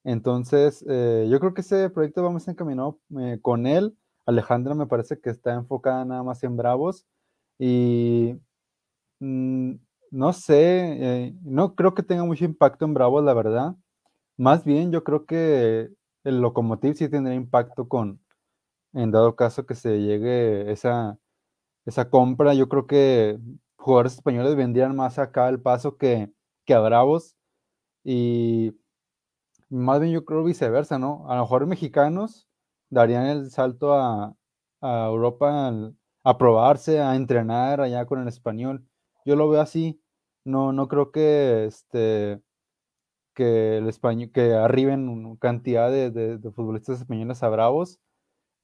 [0.05, 3.97] Entonces, eh, yo creo que ese proyecto vamos encaminado eh, con él.
[4.27, 7.07] Alejandra me parece que está enfocada nada más en Bravos
[7.59, 8.37] y
[9.21, 9.75] mm,
[10.11, 13.77] no sé, eh, no creo que tenga mucho impacto en Bravos, la verdad.
[14.37, 15.91] Más bien, yo creo que
[16.25, 18.21] el Locomotiv sí tendría impacto con,
[18.93, 21.19] en dado caso que se llegue esa,
[21.87, 22.55] esa compra.
[22.55, 23.39] Yo creo que
[23.77, 26.33] jugadores españoles vendrían más acá al paso que,
[26.67, 27.37] que a Bravos.
[28.05, 28.75] Y
[29.71, 31.25] más bien yo creo viceversa, ¿no?
[31.31, 32.49] A lo mejor mexicanos
[32.91, 34.35] darían el salto a,
[34.81, 35.73] Europa
[36.25, 38.87] a probarse, a entrenar allá con el español.
[39.25, 40.01] Yo lo veo así.
[40.45, 42.41] No, no creo que este
[43.39, 48.01] que el español que arriben cantidad de, de futbolistas españoles a Bravos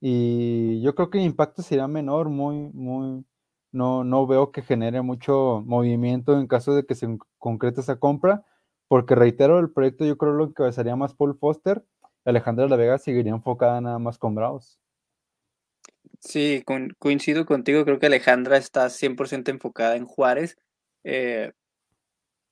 [0.06, 3.24] y yo creo que el impacto sería menor, muy, muy,
[3.72, 7.08] no, no veo que genere mucho movimiento en caso de que se
[7.38, 8.44] concrete esa compra,
[8.86, 11.86] porque reitero, el proyecto yo creo lo encabezaría más Paul Foster,
[12.26, 14.78] Alejandra La Vega seguiría enfocada nada más con Bravos.
[16.20, 16.62] Sí,
[16.98, 20.58] coincido contigo, creo que Alejandra está 100% enfocada en Juárez.
[21.02, 21.52] Eh,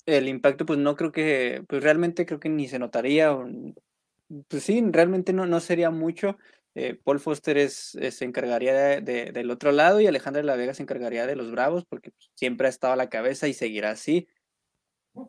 [0.06, 3.36] el impacto, pues no creo que, pues realmente creo que ni se notaría,
[4.48, 6.38] pues sí, realmente no, no sería mucho.
[6.74, 10.72] Eh, Paul Foster es, eh, se encargaría de, del otro lado y Alejandra La Vega
[10.74, 13.90] se encargaría de los Bravos porque pues, siempre ha estado a la cabeza y seguirá
[13.90, 14.26] así.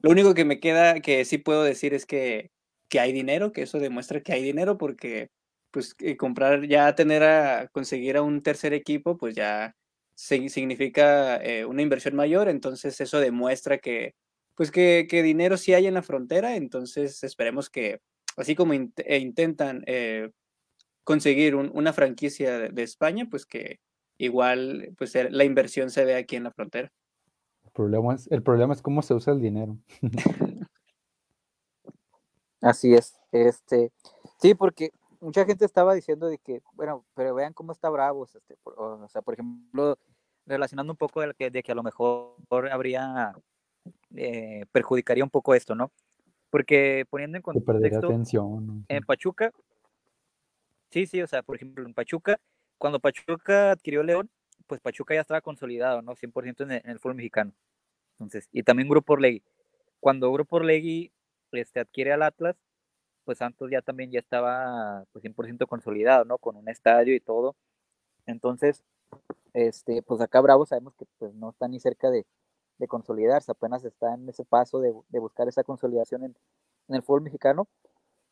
[0.02, 2.52] Lo único que me queda, que sí puedo decir es que,
[2.90, 5.30] que hay dinero, que eso demuestra que hay dinero porque
[5.72, 9.76] pues eh, comprar, ya tener a conseguir a un tercer equipo, pues ya
[10.16, 14.14] significa una inversión mayor, entonces eso demuestra que
[14.56, 18.01] pues que, que, dinero sí hay en la frontera, entonces esperemos que
[18.38, 19.84] así como intentan
[21.04, 23.80] conseguir una franquicia de, España, pues que
[24.18, 26.91] igual pues la inversión se ve aquí en la frontera.
[27.66, 29.78] El problema es, el problema es cómo se usa el dinero.
[32.62, 33.20] Así es.
[33.32, 33.91] Este,
[34.39, 38.56] sí, porque mucha gente estaba diciendo de que, bueno, pero vean cómo está Bravos, este,
[38.64, 39.97] o sea, por ejemplo,
[40.45, 42.36] relacionando un poco de que, de que a lo mejor
[42.72, 43.34] habría,
[44.16, 45.91] eh, perjudicaría un poco esto, ¿no?
[46.49, 48.09] Porque poniendo en contexto,
[48.88, 49.51] en Pachuca,
[50.93, 52.39] Sí, sí, o sea, por ejemplo, en Pachuca,
[52.78, 54.30] cuando Pachuca adquirió León,
[54.68, 56.16] pues Pachuca ya estaba consolidado, ¿no?
[56.16, 57.51] 100% en el, en el fútbol mexicano.
[58.20, 59.41] Entonces, y también Grupo Orlegui.
[59.99, 61.11] Cuando Grupo Orlegui
[61.51, 62.55] este, adquiere al Atlas,
[63.26, 66.38] pues Santos ya también ya estaba pues 100% consolidado, ¿no?
[66.38, 67.55] Con un estadio y todo.
[68.28, 68.84] Entonces,
[69.53, 72.28] este, pues acá Bravo sabemos que pues no está ni cerca de,
[72.78, 76.36] de consolidarse, apenas está en ese paso de, buscar esa consolidación en,
[76.90, 77.68] el fútbol mexicano.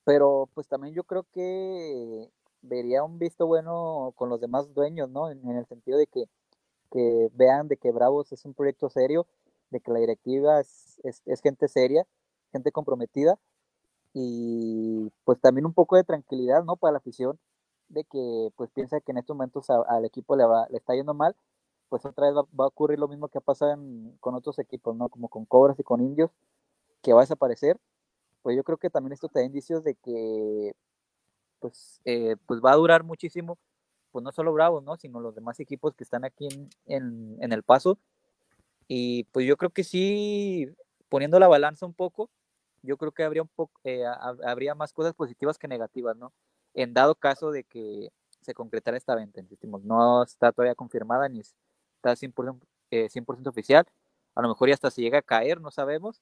[0.03, 2.29] Pero pues también yo creo que
[2.61, 5.29] vería un visto bueno con los demás dueños, ¿no?
[5.29, 6.27] En, el sentido de que,
[7.33, 9.27] vean de que Bravos es un proyecto serio,
[9.69, 10.99] de que la directiva es,
[11.41, 12.05] gente seria,
[12.51, 13.39] gente comprometida,
[14.13, 16.75] y pues también un poco de tranquilidad, ¿no?
[16.75, 17.39] Para la afición
[17.89, 21.13] de que pues piensa que en estos momentos al equipo le, va, le está yendo
[21.13, 21.35] mal,
[21.91, 23.77] pues otra vez va, a ocurrir lo mismo que ha pasado
[24.21, 25.09] con otros equipos, ¿no?
[25.09, 26.31] Como con Cobras y con Indios,
[27.01, 27.77] que va a desaparecer.
[28.43, 30.73] Pues yo creo que también esto te da indicios de que
[31.59, 33.57] pues, eh, pues va a durar muchísimo,
[34.11, 34.95] pues no solo Bravos, ¿no?
[34.95, 36.47] Sino los demás equipos que están aquí
[36.85, 37.97] en, en el paso.
[38.87, 40.69] Y pues yo creo que sí,
[41.09, 42.29] poniendo la balanza un poco,
[42.83, 44.05] yo creo que habría un poco, eh,
[44.45, 46.31] habría más cosas positivas que negativas, ¿no?
[46.73, 51.41] En dado caso de que se concretara esta venta, insistimos, no está todavía confirmada ni
[52.01, 52.59] está 100%,
[52.91, 53.09] eh,
[53.49, 53.85] oficial,
[54.35, 56.21] a lo mejor ya hasta se llega a caer, no sabemos,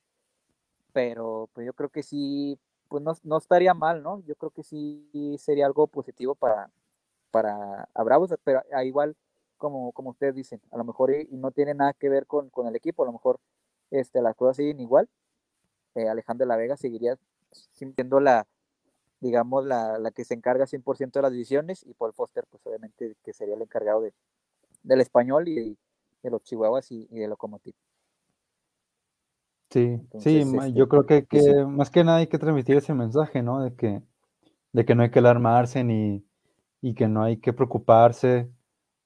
[0.93, 2.59] pero pues yo creo que sí,
[2.89, 4.21] pues no, no estaría mal, ¿no?
[4.25, 5.09] Yo creo que sí
[5.39, 6.71] sería algo positivo para,
[7.31, 9.15] para a Bravos, pero igual,
[9.57, 12.67] como, como ustedes dicen, a lo mejor y, no tiene nada que ver con, con,
[12.67, 13.39] el equipo, a lo mejor
[13.91, 15.09] este, las cosas siguen igual,
[15.95, 17.17] eh, Alejandro La Vega seguiría
[17.71, 18.47] siendo la,
[19.21, 23.15] digamos, la, la que se encarga 100% de las decisiones y Paul Foster, pues obviamente
[23.23, 24.13] que sería el encargado de,
[24.83, 25.77] del español y
[26.23, 27.73] de, los chihuahuas y, de locomotiv.
[29.69, 33.43] Sí, sí, este, yo creo que, que más que nada hay que transmitir ese mensaje,
[33.43, 33.61] ¿no?
[33.63, 34.01] De que,
[34.73, 36.25] de que no hay que alarmarse ni,
[36.81, 38.49] y que no hay que preocuparse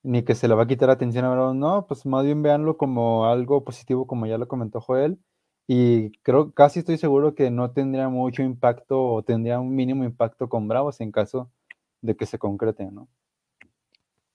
[0.03, 3.26] ni que se le va a quitar atención a no, pues más bien véanlo como
[3.26, 5.17] algo positivo, como ya lo comentó Joel,
[5.65, 10.49] y creo, casi estoy seguro que no tendría mucho impacto o tendría un mínimo impacto
[10.49, 11.49] con Bravos en caso
[12.01, 13.07] de que se concrete, ¿no?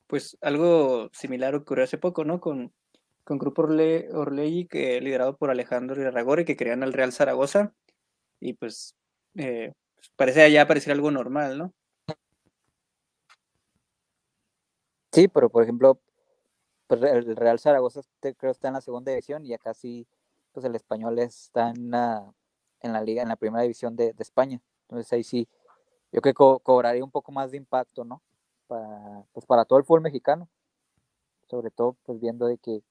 [0.08, 2.40] Pues algo similar ocurrió hace poco, ¿no?
[2.40, 2.72] Con,
[3.24, 7.74] con Grupo Orle, que liderado por Alejandro Irragore, que crean al Real Zaragoza,
[8.40, 8.96] y pues
[9.36, 9.72] eh,
[10.16, 11.74] parece ya parecer algo normal, ¿no?
[15.12, 16.00] Sí, pero por ejemplo,
[16.86, 20.06] pues el Real Zaragoza creo que está en la segunda división y acá sí
[20.52, 22.32] pues el español está en la,
[22.80, 24.60] en la liga, en la primera división de, España.
[24.82, 25.48] Entonces ahí sí,
[26.12, 28.22] yo creo que cobraría un poco más de impacto, ¿no?
[28.68, 30.48] Para, pues para todo el fútbol mexicano.
[31.50, 32.82] Sobre todo, pues viendo de que,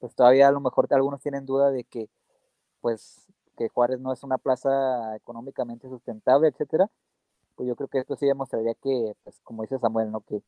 [0.00, 2.08] pues todavía a lo mejor algunos tienen duda de que,
[2.80, 6.90] pues, que Juárez no es una plaza económicamente sustentable, etcétera.
[7.56, 10.22] Pues yo creo que esto sí demostraría que, pues, como dice Samuel, ¿no?
[10.22, 10.42] Que,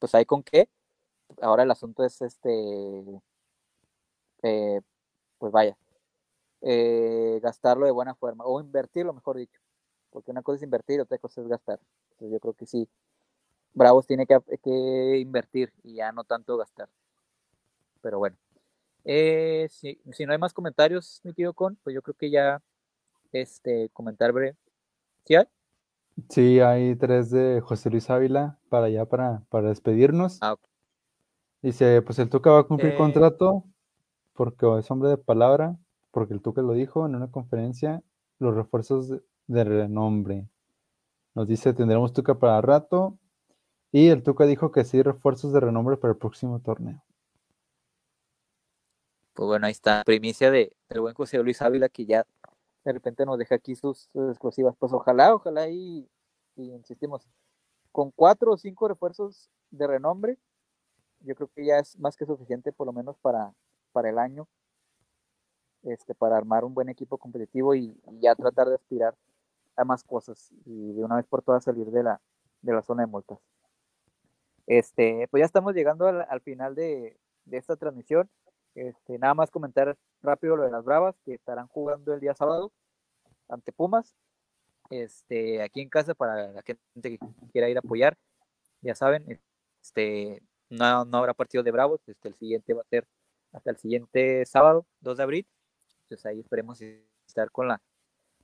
[0.00, 0.68] pues hay con qué.
[1.42, 2.50] Ahora el asunto es este,
[4.42, 4.80] eh,
[5.38, 5.76] pues vaya,
[6.62, 9.60] eh, gastarlo de buena forma, o invertirlo, mejor dicho,
[10.10, 11.80] porque una cosa es invertir, otra cosa es gastar.
[12.12, 12.88] Entonces yo creo que sí,
[13.74, 16.88] Bravos tiene que, invertir y ya no tanto gastar.
[18.00, 18.36] Pero bueno,
[19.04, 22.62] eh, si, no hay más comentarios, mi tío Con, pues yo creo que ya
[23.32, 24.56] este comentar breve.
[25.24, 25.46] ¿Sí hay?
[26.28, 30.38] Sí, hay tres de José Luis Ávila para allá para, para despedirnos.
[30.40, 30.56] Ah,
[31.64, 33.64] Dice, pues el Tuca va a cumplir eh, contrato
[34.34, 35.78] porque es hombre de palabra,
[36.10, 38.02] porque el Tuca lo dijo en una conferencia,
[38.38, 39.08] los refuerzos
[39.46, 40.46] de, renombre.
[41.34, 43.16] Nos dice, tendremos Tuca para rato.
[43.96, 47.00] Y el Tuca dijo que sí, refuerzos de renombre para el próximo torneo.
[49.34, 52.26] Pues bueno, ahí está, primicia de, del buen José Luis Ávila, que ya
[52.84, 54.74] de repente nos deja aquí sus, exclusivas.
[54.80, 56.08] Pues ojalá, ojalá y,
[56.56, 57.28] y insistimos,
[57.92, 60.38] con cuatro o cinco refuerzos de renombre,
[61.20, 63.54] yo creo que ya es más que suficiente por lo menos para,
[63.92, 64.48] para el año,
[65.84, 69.14] este, para armar un buen equipo competitivo y, ya tratar de aspirar
[69.76, 72.20] a más cosas y de una vez por todas salir de la,
[72.60, 73.53] de la zona de multas.
[74.66, 77.16] Este, pues ya estamos llegando al, final de,
[77.50, 78.30] esta transmisión.
[78.74, 82.72] Este, nada más comentar rápido lo de las Bravas que estarán jugando el día sábado
[83.48, 84.16] ante Pumas.
[84.90, 87.18] Este, aquí en casa para la gente que
[87.52, 88.16] quiera ir a apoyar.
[88.80, 89.40] Ya saben,
[89.82, 92.00] este, no, no habrá partido de Bravos.
[92.06, 93.06] Este, el siguiente va a ser
[93.52, 95.46] hasta el siguiente sábado, 2 de abril.
[96.04, 97.80] Entonces ahí esperemos estar con la,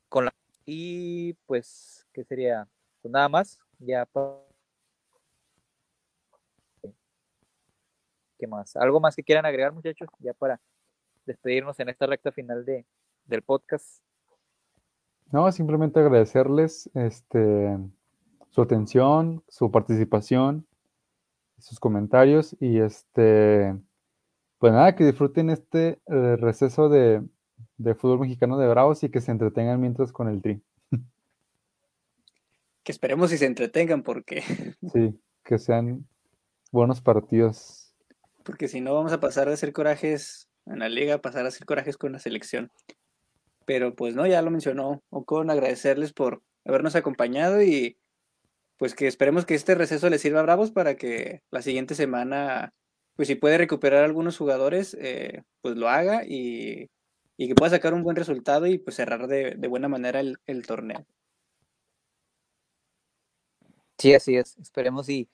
[0.08, 2.68] con la, y pues, ¿qué sería?
[3.02, 4.06] Pues nada más, ya
[8.41, 8.74] ¿Qué más?
[8.76, 10.09] ¿Algo más que quieran agregar, muchachos?
[10.18, 10.59] Ya para
[11.26, 12.86] despedirnos en esta recta final de,
[13.26, 14.03] del podcast.
[15.30, 17.78] No, simplemente agradecerles este,
[18.49, 20.66] su atención, su participación,
[21.59, 23.76] sus comentarios y este
[24.59, 27.22] pues nada, que disfruten este eh, receso de,
[27.97, 30.62] fútbol mexicano de Bravos y que se entretengan mientras con el tri.
[32.82, 34.43] Que esperemos y se entretengan porque...
[34.93, 36.07] Sí, que sean
[36.72, 37.89] buenos partidos.
[38.45, 41.49] Porque si no vamos a pasar de hacer corajes en la liga a pasar a
[41.49, 42.70] hacer corajes con la selección.
[43.64, 47.99] Pero pues no, ya lo mencionó Ocon, agradecerles por habernos acompañado y
[48.76, 52.72] pues que esperemos que este receso les sirva a Bravos para que la siguiente semana
[53.20, 56.88] pues si puede recuperar algunos jugadores, eh, pues lo haga y,
[57.36, 61.07] y que pueda sacar un buen resultado y pues cerrar de, buena manera el, torneo.
[63.99, 64.57] Sí, así es.
[64.59, 65.28] Esperemos y,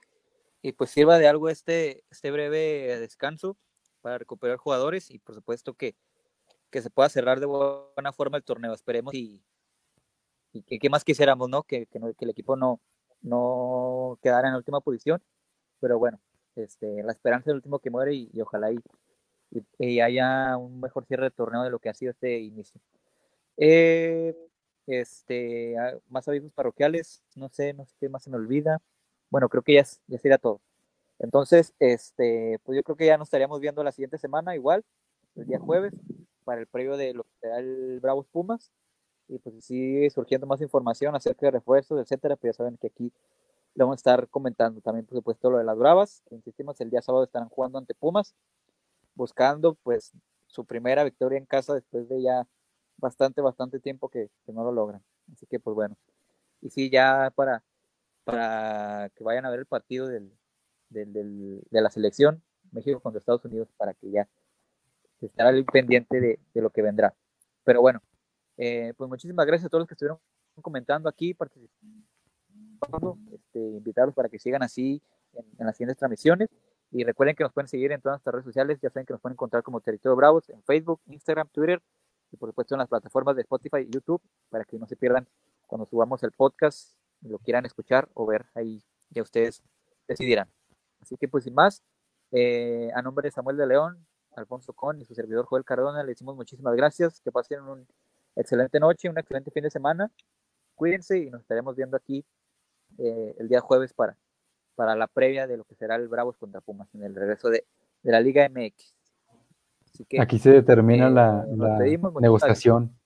[0.67, 3.57] y pues sirva de algo este, este breve descanso
[4.01, 5.95] para recuperar jugadores y por supuesto que,
[6.71, 8.75] que se pueda cerrar de buena forma el torneo.
[8.75, 9.45] Esperemos y,
[10.53, 11.63] y que, más quisiéramos, ¿no?
[11.63, 12.81] Que, que, el equipo no,
[13.23, 15.23] no quedara en la última posición.
[15.79, 16.19] Pero bueno,
[16.57, 18.81] este, la esperanza es el último que muere y, ojalá y,
[19.79, 22.81] y, haya un mejor cierre de torneo de lo que ha sido este inicio.
[23.57, 24.35] Eh,
[24.89, 28.83] este, ah, más avisos parroquiales, no sé, no sé qué más se me olvida.
[29.31, 30.61] Bueno, creo que ya, ya sería todo.
[31.19, 34.85] Entonces, este, pues yo creo que ya nos estaríamos viendo la siguiente semana, igual,
[35.37, 35.95] el día jueves,
[36.45, 38.73] para el previo de lo que será el Bravos Pumas.
[39.29, 43.13] Y pues sigue surgiendo más información acerca de refuerzos, etcétera, pues ya saben que aquí
[43.75, 46.23] le vamos a estar comentando también, por supuesto, lo de las Bravas.
[46.31, 48.35] Insistimos, el día sábado estarán jugando ante Pumas,
[49.15, 50.13] buscando pues
[50.47, 52.47] su primera victoria en casa después de ya
[52.99, 55.03] bastante, bastante tiempo que, que no lo logran.
[55.33, 55.97] Así que pues bueno.
[56.63, 57.65] Y sí, ya para,
[58.27, 60.33] para que vayan a ver el partido del,
[60.89, 64.29] de la selección México contra Estados Unidos para que ya
[65.21, 67.15] estará pendiente de, lo que vendrá.
[67.63, 68.03] Pero bueno,
[68.57, 70.19] eh, pues muchísimas gracias a todos los que estuvieron
[70.61, 75.01] comentando aquí, participando, este, invitarlos para que sigan así
[75.33, 76.49] en, las siguientes transmisiones.
[76.91, 79.21] Y recuerden que nos pueden seguir en todas nuestras redes sociales, ya saben que nos
[79.21, 81.81] pueden encontrar como Territorio Bravos en Facebook, Instagram, Twitter
[82.33, 85.29] y por supuesto en las plataformas de Spotify y YouTube para que no se pierdan
[85.67, 89.63] cuando subamos el podcast lo quieran escuchar o ver ahí, ya ustedes
[90.09, 90.49] decidirán.
[91.01, 91.83] Así que pues sin más,
[92.33, 94.07] eh, a nombre de Samuel de León,
[94.37, 97.85] Alfonso Con y su servidor Joel Cardona, le decimos muchísimas gracias, que pasen una
[98.35, 100.11] excelente noche, un excelente fin de semana,
[100.75, 102.25] cuídense y nos estaremos viendo aquí
[102.99, 104.17] eh, el día jueves para,
[104.75, 107.65] para la previa de lo que será el Bravos contra Pumas en el regreso de,
[108.03, 108.95] la Liga MX.
[110.21, 111.79] aquí se determina eh, la,
[112.21, 112.97] negociación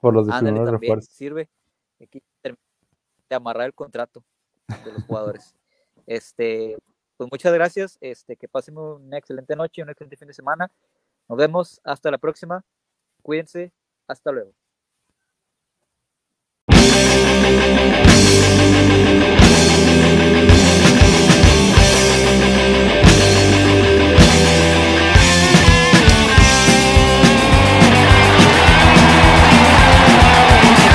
[0.00, 0.32] por los de
[1.02, 1.48] Sirve
[2.02, 4.24] aquí de amarrar el contrato
[4.84, 5.54] de los jugadores.
[6.06, 6.76] Este,
[7.16, 10.72] pues muchas gracias, este, que pasen una excelente noche, un excelente fin de semana.
[11.28, 12.64] Nos vemos, hasta la próxima.
[13.22, 13.70] Cuídense,
[14.08, 14.52] hasta luego.